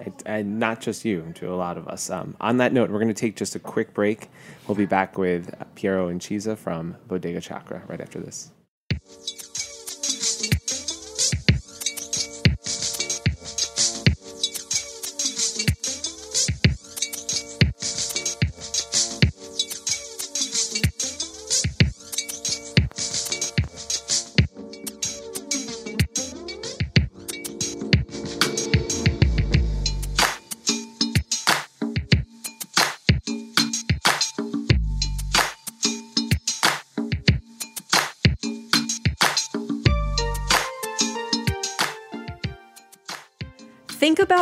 [0.00, 2.10] and, and not just you, to a lot of us.
[2.10, 4.30] Um, on that note, we're going to take just a quick break.
[4.66, 8.50] We'll be back with Piero Incisa from Bodega Chacra right after this.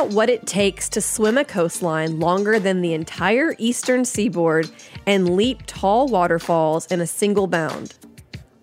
[0.05, 4.71] About what it takes to swim a coastline longer than the entire eastern seaboard
[5.07, 7.97] and leap tall waterfalls in a single bound.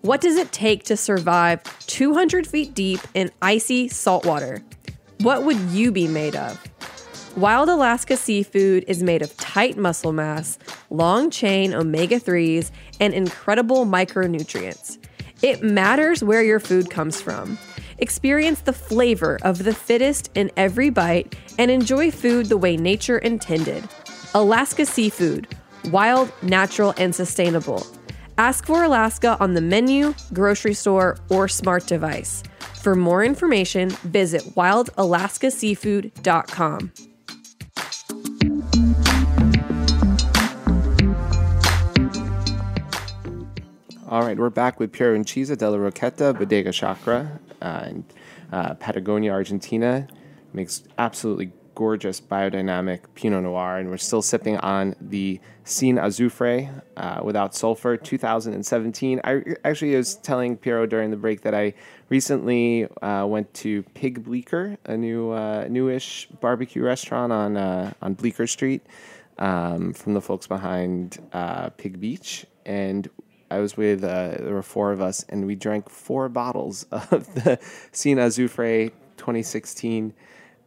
[0.02, 4.62] What does it take to survive 200 feet deep in icy saltwater?
[5.18, 6.62] What would you be made of?
[7.36, 13.84] Wild Alaska seafood is made of tight muscle mass, long chain omega 3s, and incredible
[13.84, 14.96] micronutrients.
[15.42, 17.58] It matters where your food comes from.
[18.02, 23.18] Experience the flavor of the fittest in every bite and enjoy food the way nature
[23.18, 23.88] intended.
[24.34, 25.46] Alaska Seafood
[25.92, 27.86] wild, natural, and sustainable.
[28.38, 32.42] Ask for Alaska on the menu, grocery store, or smart device.
[32.82, 37.11] For more information, visit wildalaskaseafood.com.
[44.12, 48.04] All right, we're back with Piero Incisa della Rocchetta, Bodega Chacra, uh, in
[48.52, 50.06] uh, Patagonia, Argentina.
[50.52, 57.20] Makes absolutely gorgeous biodynamic Pinot Noir, and we're still sipping on the Sin Azufre uh,
[57.24, 59.22] without sulfur 2017.
[59.24, 61.72] I actually was telling Piero during the break that I
[62.10, 68.12] recently uh, went to Pig Bleecker, a new uh, newish barbecue restaurant on uh, on
[68.12, 68.82] Bleecker Street,
[69.38, 73.08] um, from the folks behind uh, Pig Beach, and
[73.56, 77.34] I was with uh, there were four of us, and we drank four bottles of
[77.34, 77.58] the
[77.92, 80.14] Sin Azufre 2016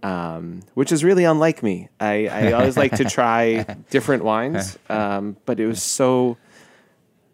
[0.06, 1.90] um, which is really unlike me.
[2.00, 6.38] I, I always like to try different wines, um, but it was so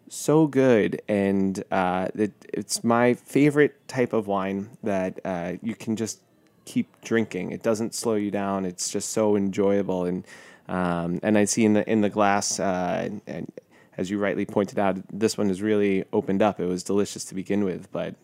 [0.08, 5.96] so good, and uh, it, it's my favorite type of wine that uh, you can
[5.96, 6.20] just
[6.64, 7.50] keep drinking.
[7.50, 8.64] It doesn't slow you down.
[8.64, 10.26] It's just so enjoyable, and
[10.68, 13.52] um, and I see in the in the glass, uh, and
[13.96, 16.60] as you rightly pointed out, this one has really opened up.
[16.60, 18.14] It was delicious to begin with, but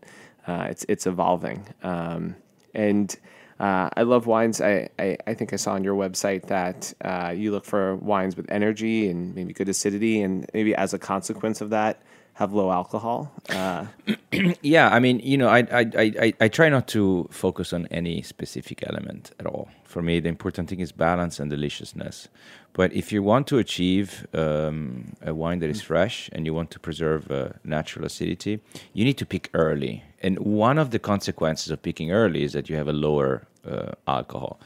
[0.46, 2.36] uh, it's it's evolving, um,
[2.74, 3.14] and.
[3.60, 4.60] Uh, I love wines.
[4.60, 8.36] I, I, I think I saw on your website that uh, you look for wines
[8.36, 12.00] with energy and maybe good acidity, and maybe as a consequence of that,
[12.38, 13.32] have low alcohol.
[13.48, 13.86] Uh,
[14.62, 18.22] yeah, I mean, you know, I, I, I, I try not to focus on any
[18.22, 19.68] specific element at all.
[19.82, 22.28] For me, the important thing is balance and deliciousness.
[22.74, 26.70] But if you want to achieve um, a wine that is fresh and you want
[26.70, 28.60] to preserve uh, natural acidity,
[28.92, 30.04] you need to pick early.
[30.22, 33.92] And one of the consequences of picking early is that you have a lower uh,
[34.06, 34.60] alcohol.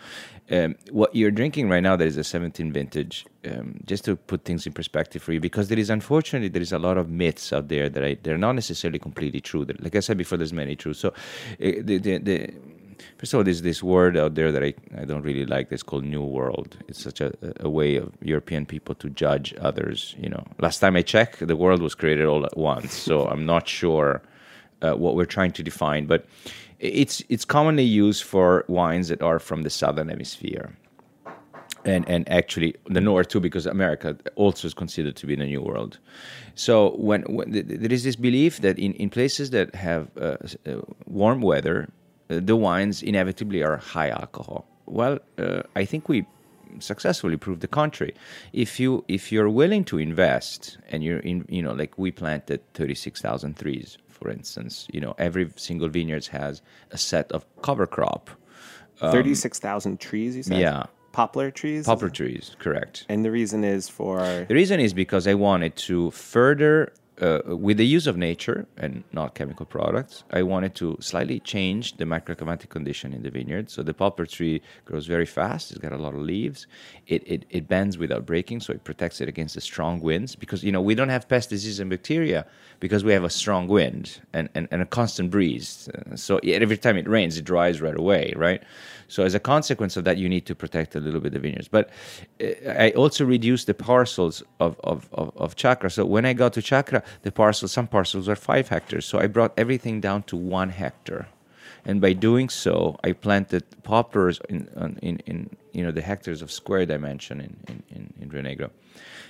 [0.52, 4.44] Um, what you're drinking right now, that is a 17 vintage, um, just to put
[4.44, 7.54] things in perspective for you, because there is unfortunately there is a lot of myths
[7.54, 9.66] out there that I, they're not necessarily completely true.
[9.80, 10.92] Like I said before, there's many true.
[10.92, 11.12] So uh,
[11.58, 12.54] the, the, the
[13.18, 15.70] First of all, there's this word out there that I, I don't really like.
[15.70, 16.76] That's called New World.
[16.88, 20.14] It's such a, a way of European people to judge others.
[20.18, 22.94] You know, last time I checked, the world was created all at once.
[22.94, 24.22] So I'm not sure
[24.82, 26.26] uh, what we're trying to define, but
[26.82, 30.76] it's it's commonly used for wines that are from the southern hemisphere.
[31.84, 35.62] and and actually the north too because america also is considered to be the new
[35.70, 35.98] world
[36.54, 36.74] so
[37.08, 40.36] when, when th- th- there is this belief that in, in places that have uh,
[40.66, 41.76] uh, warm weather
[42.30, 46.18] uh, the wines inevitably are high alcohol well uh, i think we
[46.80, 48.14] successfully prove the contrary
[48.52, 52.60] if you if you're willing to invest and you're in you know like we planted
[52.74, 58.30] 36000 trees for instance you know every single vineyard has a set of cover crop
[59.00, 60.36] um, Thirty-six thousand trees.
[60.36, 60.60] You said.
[60.60, 60.84] yeah.
[61.12, 61.84] Poplar trees.
[61.86, 66.10] poplar trees correct And the reason is for The reason is because I wanted to
[66.12, 71.40] further, uh, with the use of nature and not chemical products, I wanted to slightly
[71.40, 73.70] change the microclimatic condition in the vineyard.
[73.70, 75.70] So the poplar tree grows very fast.
[75.70, 76.66] It's got a lot of leaves.
[77.06, 80.34] It, it, it bends without breaking, so it protects it against the strong winds.
[80.34, 82.46] Because you know we don't have pest disease and bacteria
[82.80, 85.88] because we have a strong wind and, and, and a constant breeze.
[86.16, 88.62] So every time it rains, it dries right away, right?
[89.12, 91.68] So as a consequence of that, you need to protect a little bit the vineyards.
[91.68, 91.90] But
[92.40, 95.90] uh, I also reduced the parcels of, of, of, of Chacra.
[95.90, 99.04] So when I got to Chacra, the parcels, some parcels were five hectares.
[99.04, 101.28] So I brought everything down to one hectare.
[101.84, 104.66] And by doing so, I planted poplars in,
[105.02, 108.70] in, in you know the hectares of square dimension in, in, in Rio Negro.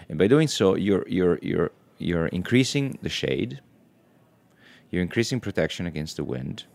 [0.09, 3.61] And by doing so, you're, you're, you're, you're increasing the shade,
[4.91, 6.66] you're increasing protection against the wind,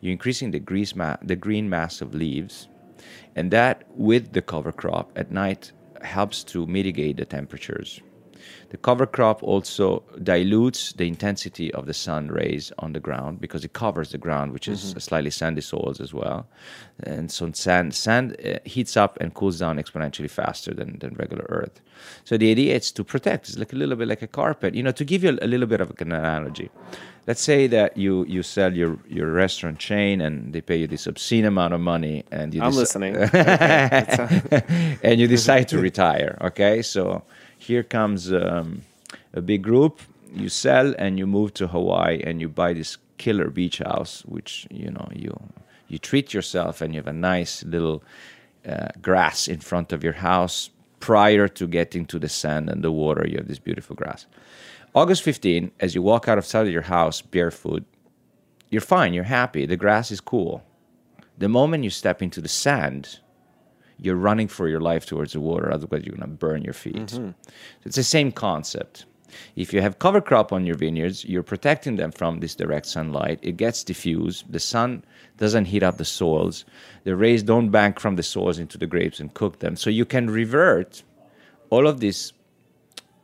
[0.00, 2.68] you're increasing the, grease ma- the green mass of leaves,
[3.36, 5.72] and that with the cover crop at night
[6.02, 8.00] helps to mitigate the temperatures.
[8.70, 13.64] The cover crop also dilutes the intensity of the sun rays on the ground because
[13.64, 16.46] it covers the ground, which is slightly sandy soils as well.
[17.02, 21.46] And so sand sand uh, heats up and cools down exponentially faster than, than regular
[21.48, 21.80] earth.
[22.24, 23.48] So the idea is to protect.
[23.48, 24.74] It's like a little bit like a carpet.
[24.74, 26.70] You know, to give you a, a little bit of an analogy.
[27.26, 31.06] Let's say that you you sell your your restaurant chain and they pay you this
[31.06, 33.16] obscene amount of money and you I'm listening.
[33.28, 36.38] Okay, and you decide to retire.
[36.40, 37.22] Okay, so
[37.58, 38.82] here comes um,
[39.32, 40.00] a big group.
[40.32, 44.66] You sell and you move to Hawaii and you buy this killer beach house, which
[44.70, 45.32] you know you
[45.88, 48.02] you treat yourself and you have a nice little
[48.66, 52.92] uh, grass in front of your house prior to getting to the sand and the
[52.92, 53.26] water.
[53.26, 54.26] You have this beautiful grass.
[54.94, 57.84] August 15, as you walk out of outside of your house barefoot,
[58.70, 59.14] you're fine.
[59.14, 59.66] You're happy.
[59.66, 60.62] The grass is cool.
[61.38, 63.20] The moment you step into the sand,
[64.00, 67.10] you're running for your life towards the water, otherwise you're going to burn your feet.
[67.10, 67.34] So
[67.84, 69.06] it's the same concept.
[69.56, 73.38] If you have cover crop on your vineyards, you're protecting them from this direct sunlight.
[73.42, 74.50] It gets diffused.
[74.50, 75.04] The sun
[75.36, 76.64] doesn't heat up the soils.
[77.04, 79.76] The rays don't bank from the soils into the grapes and cook them.
[79.76, 81.02] So you can revert
[81.70, 82.32] all of this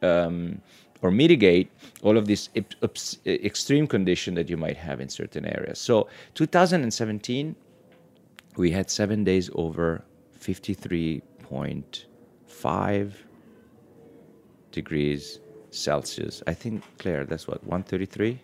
[0.02, 0.60] um,
[1.00, 1.70] or mitigate
[2.02, 5.78] all of this ip- ups- extreme condition that you might have in certain areas.
[5.78, 7.56] So 2017,
[8.56, 10.04] we had seven days over
[10.44, 13.12] 53.5
[14.72, 15.38] degrees
[15.70, 16.42] Celsius.
[16.46, 18.40] I think, Claire, that's what, 133?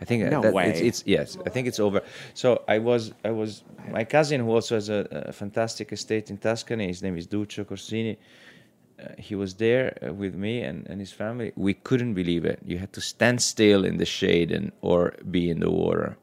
[0.00, 0.70] I think No that, way.
[0.70, 1.36] It's, it's yes.
[1.44, 2.02] I think it's over.
[2.34, 6.38] So I was I was my cousin who also has a, a fantastic estate in
[6.38, 6.86] Tuscany.
[6.86, 8.16] His name is Duccio Corsini.
[8.16, 11.52] Uh, he was there uh, with me and, and his family.
[11.56, 12.60] We couldn't believe it.
[12.64, 16.16] You had to stand still in the shade and or be in the water.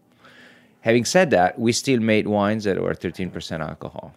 [0.81, 4.13] Having said that, we still made wines that were 13% alcohol.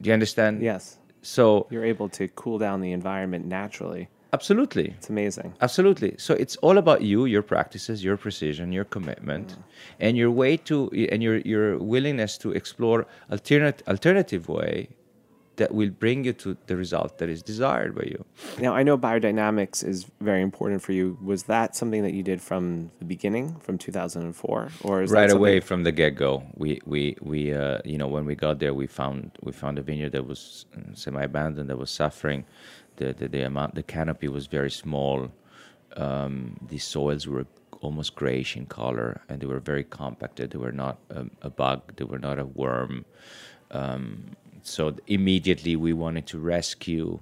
[0.00, 0.62] Do you understand?
[0.62, 4.08] yes, So you're able to cool down the environment naturally.
[4.32, 4.88] absolutely.
[4.98, 5.54] It's amazing.
[5.60, 6.14] Absolutely.
[6.18, 9.56] So it's all about you, your practices, your precision, your commitment,
[10.00, 10.76] and your way to
[11.12, 14.88] and your your willingness to explore alternate alternative way
[15.58, 18.24] that will bring you to the result that is desired by you.
[18.58, 21.18] Now I know biodynamics is very important for you.
[21.22, 25.30] Was that something that you did from the beginning, from 2004, or is that right
[25.30, 26.44] away from the get go.
[26.56, 29.82] We we we uh, you know when we got there, we found we found a
[29.82, 32.44] vineyard that was semi abandoned, that was suffering.
[32.96, 35.30] The, the the amount the canopy was very small.
[35.96, 37.46] Um, the soils were
[37.80, 40.50] almost grayish in color, and they were very compacted.
[40.50, 41.96] They were not um, a bug.
[41.96, 43.04] They were not a worm.
[43.70, 47.20] Um, so immediately we wanted to rescue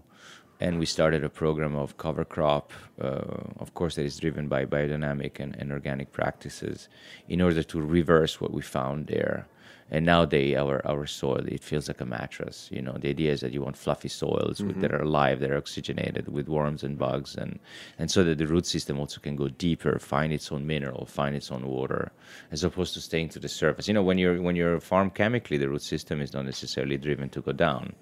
[0.60, 4.64] and we started a program of cover crop, uh, of course, that is driven by
[4.64, 6.88] biodynamic and, and organic practices,
[7.28, 9.46] in order to reverse what we found there.
[9.88, 12.68] And nowadays, our our soil it feels like a mattress.
[12.72, 15.50] You know, the idea is that you want fluffy soils with, that are alive, that
[15.52, 17.60] are oxygenated with worms and bugs, and
[17.96, 21.36] and so that the root system also can go deeper, find its own mineral, find
[21.36, 22.10] its own water,
[22.50, 23.86] as opposed to staying to the surface.
[23.86, 27.28] You know, when you're when you're farmed chemically, the root system is not necessarily driven
[27.30, 27.94] to go down.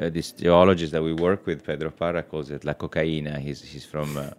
[0.00, 3.38] Uh, this geologist that we work with, Pedro Parra, calls it la cocaína.
[3.38, 4.16] He's he's from.
[4.16, 4.30] Uh,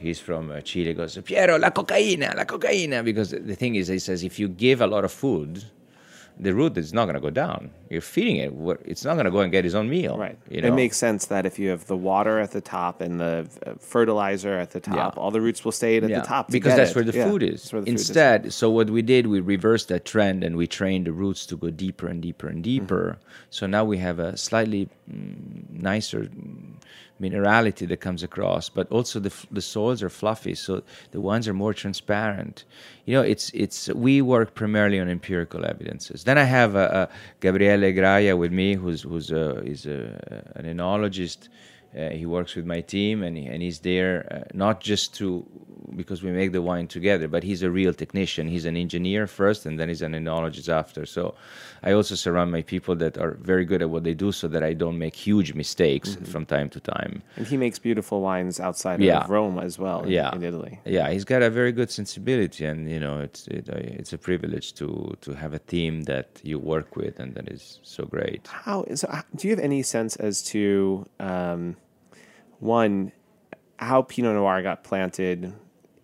[0.00, 0.94] He's from uh, Chile.
[0.94, 3.04] Goes Piero, la cocaína, la cocaína.
[3.04, 5.62] Because the thing is, he says, if you give a lot of food,
[6.42, 7.70] the root is not going to go down.
[7.90, 8.52] You're feeding it.
[8.86, 10.16] It's not going to go and get its own meal.
[10.16, 10.38] Right.
[10.48, 10.68] You know?
[10.68, 13.74] It makes sense that if you have the water at the top and the uh,
[13.78, 15.20] fertilizer at the top, Yeah.
[15.22, 17.28] all the roots will stay at Yeah, the top to because that's where the Yeah,
[17.28, 17.62] food is.
[17.62, 18.08] that's where the food is.
[18.08, 21.56] Instead, so what we did, we reversed that trend and we trained the roots to
[21.56, 23.18] go deeper and deeper and deeper.
[23.50, 26.28] So now we have a slightly mm, nicer
[27.20, 31.54] minerality that comes across, but also the the soils are fluffy, so the ones are
[31.54, 32.64] more transparent.
[33.04, 36.24] You know, it's it's we work primarily on empirical evidences.
[36.24, 37.06] Then I have uh, uh,
[37.40, 41.48] Gabriele Graia with me, who's who's uh, is a, an enologist.
[41.96, 45.44] Uh, he works with my team, and he, and he's there uh, not just to
[45.96, 48.46] because we make the wine together, but he's a real technician.
[48.48, 51.04] He's an engineer first, and then he's an enologist after.
[51.04, 51.34] So
[51.82, 54.62] I also surround my people that are very good at what they do, so that
[54.62, 57.22] I don't make huge mistakes from time to time.
[57.36, 59.20] And he makes beautiful wines outside Yeah.
[59.24, 60.34] of Rome as well in, Yeah.
[60.36, 60.78] in Italy.
[60.84, 64.18] Yeah, he's got a very good sensibility, and you know, it's it, uh, it's a
[64.18, 64.88] privilege to
[65.20, 68.46] to have a team that you work with, and that is so great.
[68.48, 69.04] How is?
[69.04, 71.76] uh, Do you have any sense as to um,
[72.58, 73.12] one
[73.78, 75.52] how Pinot Noir got planted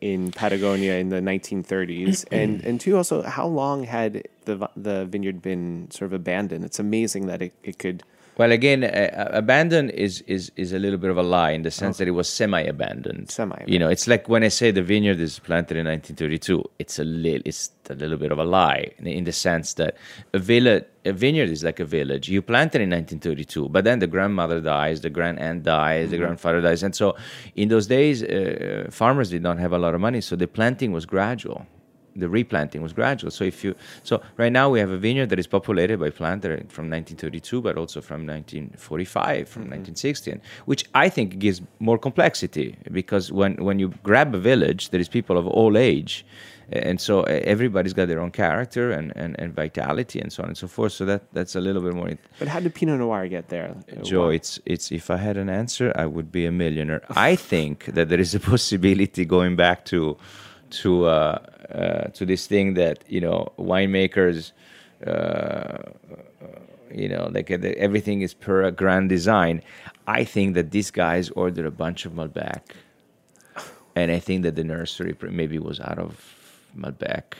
[0.00, 5.42] in Patagonia in the 1930s, and and two also how long had the the vineyard
[5.42, 6.64] been sort of abandoned?
[6.64, 8.02] It's amazing that it, it could.
[8.38, 11.70] Well, again, uh, abandoned is, is is a little bit of a lie in the
[11.70, 13.30] sense that it was semi-abandoned.
[13.30, 13.64] Semi.
[13.66, 16.62] You know, it's like when I say the vineyard is planted in 1932.
[16.78, 19.96] It's a little, it's a little bit of a lie in, in the sense that
[20.34, 22.28] a village, a vineyard is like a village.
[22.28, 26.18] You plant it in 1932, but then the grandmother dies, the grand aunt dies, the
[26.18, 27.16] grandfather dies, and so
[27.54, 30.92] in those days, uh, farmers did not have a lot of money, so the planting
[30.92, 31.66] was gradual
[32.18, 33.30] the replanting was gradual.
[33.30, 36.56] So if you so right now we have a vineyard that is populated by planter
[36.68, 42.76] from 1932, but also from 1945, from 1960, and, which I think gives more complexity
[42.90, 46.24] because when when you grab a village, there is people of all age.
[46.72, 50.58] And so everybody's got their own character and, and, and vitality and so on and
[50.58, 50.92] so forth.
[50.92, 52.10] So that, that's a little bit more.
[52.40, 53.76] But how did Pinot Noir get there?
[54.02, 57.02] Joe, it's it's if I had an answer, I would be a millionaire.
[57.10, 60.16] I think that there is a possibility going back to
[60.68, 61.38] to uh,
[61.72, 64.52] uh, to this thing that you know winemakers.
[65.06, 65.78] Uh,
[66.94, 69.60] you know, like uh, everything is per a grand design.
[70.06, 72.60] I think that these guys ordered a bunch of Malbec,
[73.94, 76.34] and I think that the nursery maybe was out of
[76.78, 77.34] Malbec,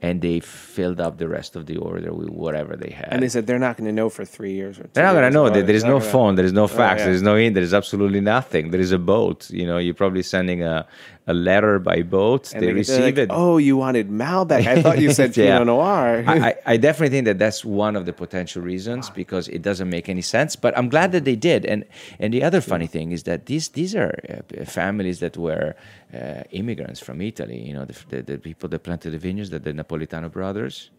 [0.00, 3.08] and they filled up the rest of the order with whatever they had.
[3.10, 4.84] And they said they're not going to know for three years or.
[4.84, 5.46] Two They're not gonna know.
[5.46, 6.36] Oh, There, there is no phone.
[6.36, 7.00] There is no fax.
[7.00, 7.06] yeah.
[7.06, 7.52] There is no in.
[7.54, 8.70] There is absolutely nothing.
[8.70, 9.50] There is a boat.
[9.50, 10.86] You know, you're probably sending a,
[11.26, 12.52] a letter by boat.
[12.52, 13.30] And they they- receive like, it.
[13.32, 14.66] Oh, you wanted Malbec.
[14.66, 15.58] I thought you said Yeah.
[15.58, 16.24] Pinot Noir.
[16.26, 20.08] I, I, definitely think that that's one of the potential reasons because it doesn't make
[20.08, 20.54] any sense.
[20.54, 21.66] But I'm glad that they did.
[21.66, 21.84] And
[22.18, 25.74] and the other funny thing is that these these are uh, families that were
[26.14, 27.60] uh, immigrants from Italy.
[27.60, 30.90] You know, the, the, the people that planted the vineyards, that the Napolitano brothers,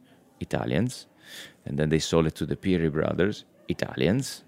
[0.41, 1.07] Italians,
[1.65, 4.43] and then they sold it to the Piri brothers, Italians.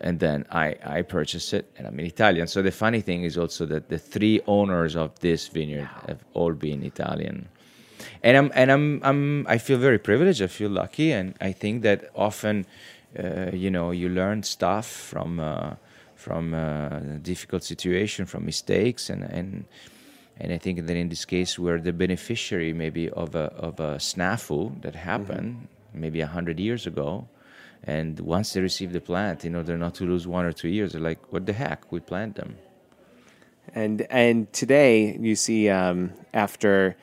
[0.00, 2.46] And then I, I purchased it, and I'm an Italian.
[2.46, 6.52] So the funny thing is also that the three owners of this vineyard have all
[6.52, 7.48] been Italian
[8.22, 10.42] and I'm and I'm I'm I feel very privileged.
[10.42, 12.66] I feel lucky, and I think that often,
[13.18, 15.74] uh, you know, you learn stuff from uh,
[16.14, 19.64] from uh, difficult situation, from mistakes, and and
[20.40, 23.96] and I think that in this case we're the beneficiary maybe of a of a
[23.96, 27.28] snafu that happened maybe a hundred years ago.
[27.86, 30.92] And once they receive the plant, in order not to lose one or two years,
[30.92, 31.92] they're like, "What the heck?
[31.92, 32.56] We plant them."
[33.74, 36.96] And and today you see um, after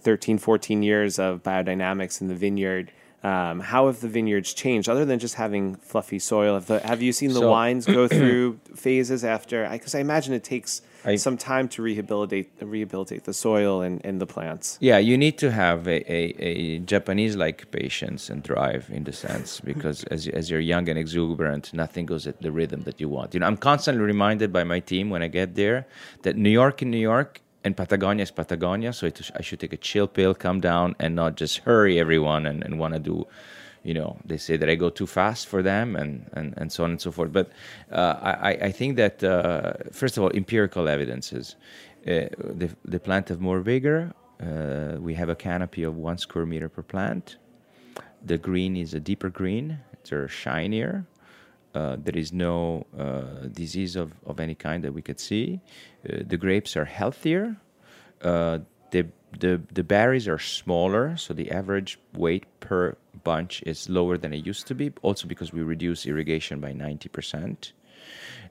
[0.00, 2.92] 13, 14 years of biodynamics in the vineyard,
[3.22, 6.54] um, how have the vineyards changed other than just having fluffy soil?
[6.54, 9.68] Have, the, have you seen the So- wines go through phases after?
[9.70, 14.20] Because I, imagine it takes I- some time to rehabilitate rehabilitate the soil and, and
[14.20, 14.78] the plants.
[14.80, 19.12] Yeah, you need to have a, a, a Japanese like patience and drive in the
[19.12, 23.08] sense because as, as you're young and exuberant, nothing goes at the rhythm that you
[23.08, 23.34] want.
[23.34, 25.86] You know, I'm constantly reminded by my team when I get there
[26.22, 28.92] that New York in New York and Patagonia is Patagonia.
[28.92, 32.46] So it, I should take a chill pill, calm down, and not just hurry everyone
[32.46, 33.26] and, and want to do
[33.82, 36.84] you know they say that I go too fast for them and, and, and so
[36.84, 37.32] on and so forth.
[37.32, 37.50] But
[37.90, 41.56] uh, I, I think that uh, first of all, empirical evidences.
[42.04, 44.12] Uh, the, the plant have more vigor.
[44.40, 47.36] Uh, we have a canopy of one square meter per plant.
[48.24, 49.78] The green is a deeper green.
[50.08, 51.06] They're shinier.
[51.74, 55.60] Uh, there is no uh, disease of, of any kind that we could see.
[56.08, 57.56] Uh, the grapes are healthier.
[58.92, 59.06] The,
[59.38, 64.46] the, the berries are smaller, so the average weight per bunch is lower than it
[64.46, 67.72] used to be, also because we reduce irrigation by 90%.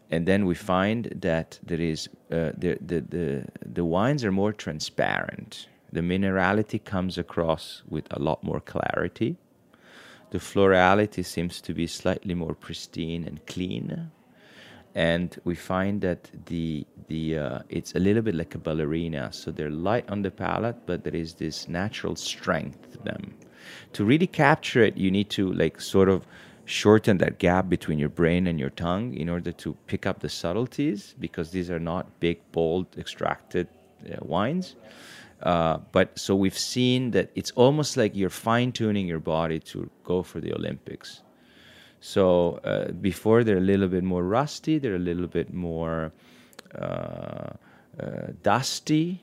[0.09, 4.51] And then we find that there is uh, the, the, the, the wines are more
[4.51, 5.67] transparent.
[5.93, 9.37] The minerality comes across with a lot more clarity.
[10.31, 14.11] The florality seems to be slightly more pristine and clean,
[14.95, 19.31] and we find that the the uh, it's a little bit like a ballerina.
[19.31, 23.35] So they're light on the palate, but there is this natural strength to them.
[23.93, 26.25] To really capture it, you need to like sort of
[26.65, 30.29] shorten that gap between your brain and your tongue in order to pick up the
[30.29, 33.67] subtleties because these are not big, bold, extracted
[34.09, 34.75] uh, wines.
[35.43, 39.89] Uh, but so we've seen that it's almost like you're fine tuning your body to
[40.03, 41.21] go for the Olympics.
[42.01, 46.11] So uh, before they're a little bit more rusty, they're a little bit more
[46.75, 47.51] uh,
[47.99, 49.21] uh, dusty,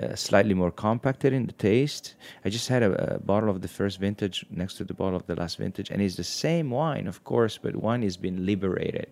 [0.00, 2.14] uh, slightly more compacted in the taste.
[2.44, 5.26] I just had a, a, bottle of the first vintage next to the bottle of
[5.26, 9.08] the last vintage, and it's the same wine, of course, but wine has been liberated.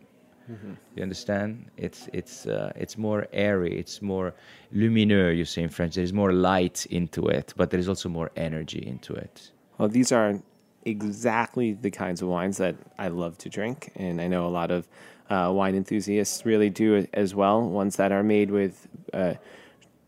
[0.49, 0.75] Mm-hmm.
[0.95, 1.71] You understand?
[1.77, 3.79] It's it's uh, it's more airy.
[3.79, 4.35] It's more
[4.73, 5.37] lumineux.
[5.37, 5.95] You say in French.
[5.95, 9.53] There is more light into it, but there is also more energy into it.
[9.79, 10.41] Well, these are
[10.85, 14.71] exactly the kinds of wines that I love to drink, and I know a lot
[14.71, 14.89] of
[15.29, 17.63] uh, wine enthusiasts really do as well.
[17.63, 19.35] Ones that are made with uh,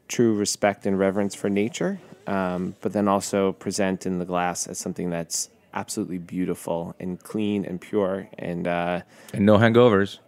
[0.09, 4.79] true respect and reverence for nature, um, but then also present in the glass as
[4.79, 9.01] something that's absolutely beautiful and clean and pure and uh,
[9.33, 10.19] and no hangovers.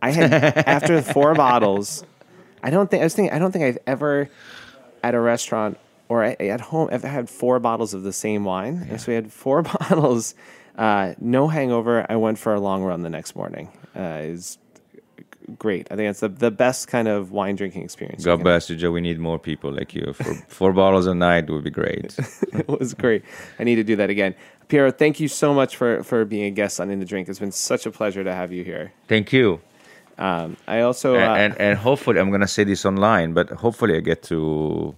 [0.00, 2.04] I had after four bottles.
[2.62, 3.34] I don't think I was thinking.
[3.34, 4.28] I don't think I've ever
[5.02, 5.78] at a restaurant
[6.08, 8.86] or at home ever had four bottles of the same wine.
[8.90, 8.96] Yeah.
[8.96, 10.34] So we had four bottles,
[10.76, 12.06] uh, no hangover.
[12.08, 13.70] I went for a long run the next morning.
[13.96, 14.58] Uh, is
[15.58, 15.88] great.
[15.90, 18.24] I think it's the, the best kind of wine drinking experience.
[18.24, 18.90] God bless you, Joe.
[18.90, 20.12] We need more people like you.
[20.12, 22.16] For four bottles a night would be great.
[22.52, 23.24] it was great.
[23.58, 24.34] I need to do that again.
[24.68, 27.28] Piero, thank you so much for, for being a guest on In the Drink.
[27.28, 28.92] It's been such a pleasure to have you here.
[29.08, 29.60] Thank you.
[30.18, 33.96] Um, I also uh, and, and, and hopefully I'm gonna say this online, but hopefully
[33.96, 34.94] I get to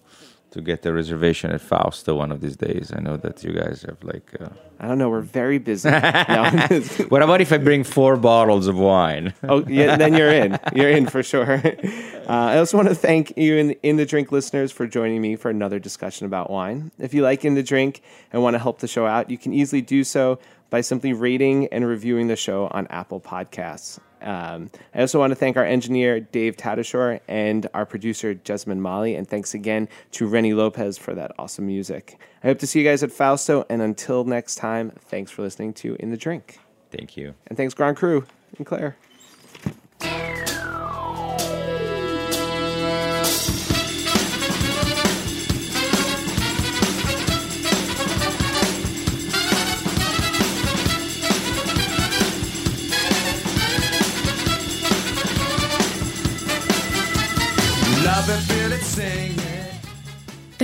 [0.54, 2.92] to get a reservation at Fausto one of these days.
[2.96, 4.30] I know that you guys have like.
[4.40, 4.50] Uh...
[4.78, 5.10] I don't know.
[5.10, 5.90] We're very busy.
[7.08, 9.34] what about if I bring four bottles of wine?
[9.42, 10.56] oh, yeah, then you're in.
[10.72, 11.60] You're in for sure.
[11.60, 15.34] Uh, I also want to thank you in, in the drink listeners for joining me
[15.34, 16.92] for another discussion about wine.
[17.00, 18.00] If you like in the drink
[18.32, 20.38] and want to help the show out, you can easily do so
[20.70, 23.98] by simply rating and reviewing the show on Apple Podcasts.
[24.24, 29.14] Um, I also want to thank our engineer, Dave Tadashore, and our producer, Jasmine Molly.
[29.14, 32.18] And thanks again to Rennie Lopez for that awesome music.
[32.42, 33.64] I hope to see you guys at Fausto.
[33.68, 36.58] And until next time, thanks for listening to In the Drink.
[36.90, 37.34] Thank you.
[37.46, 38.96] And thanks, Grand Crew and Claire.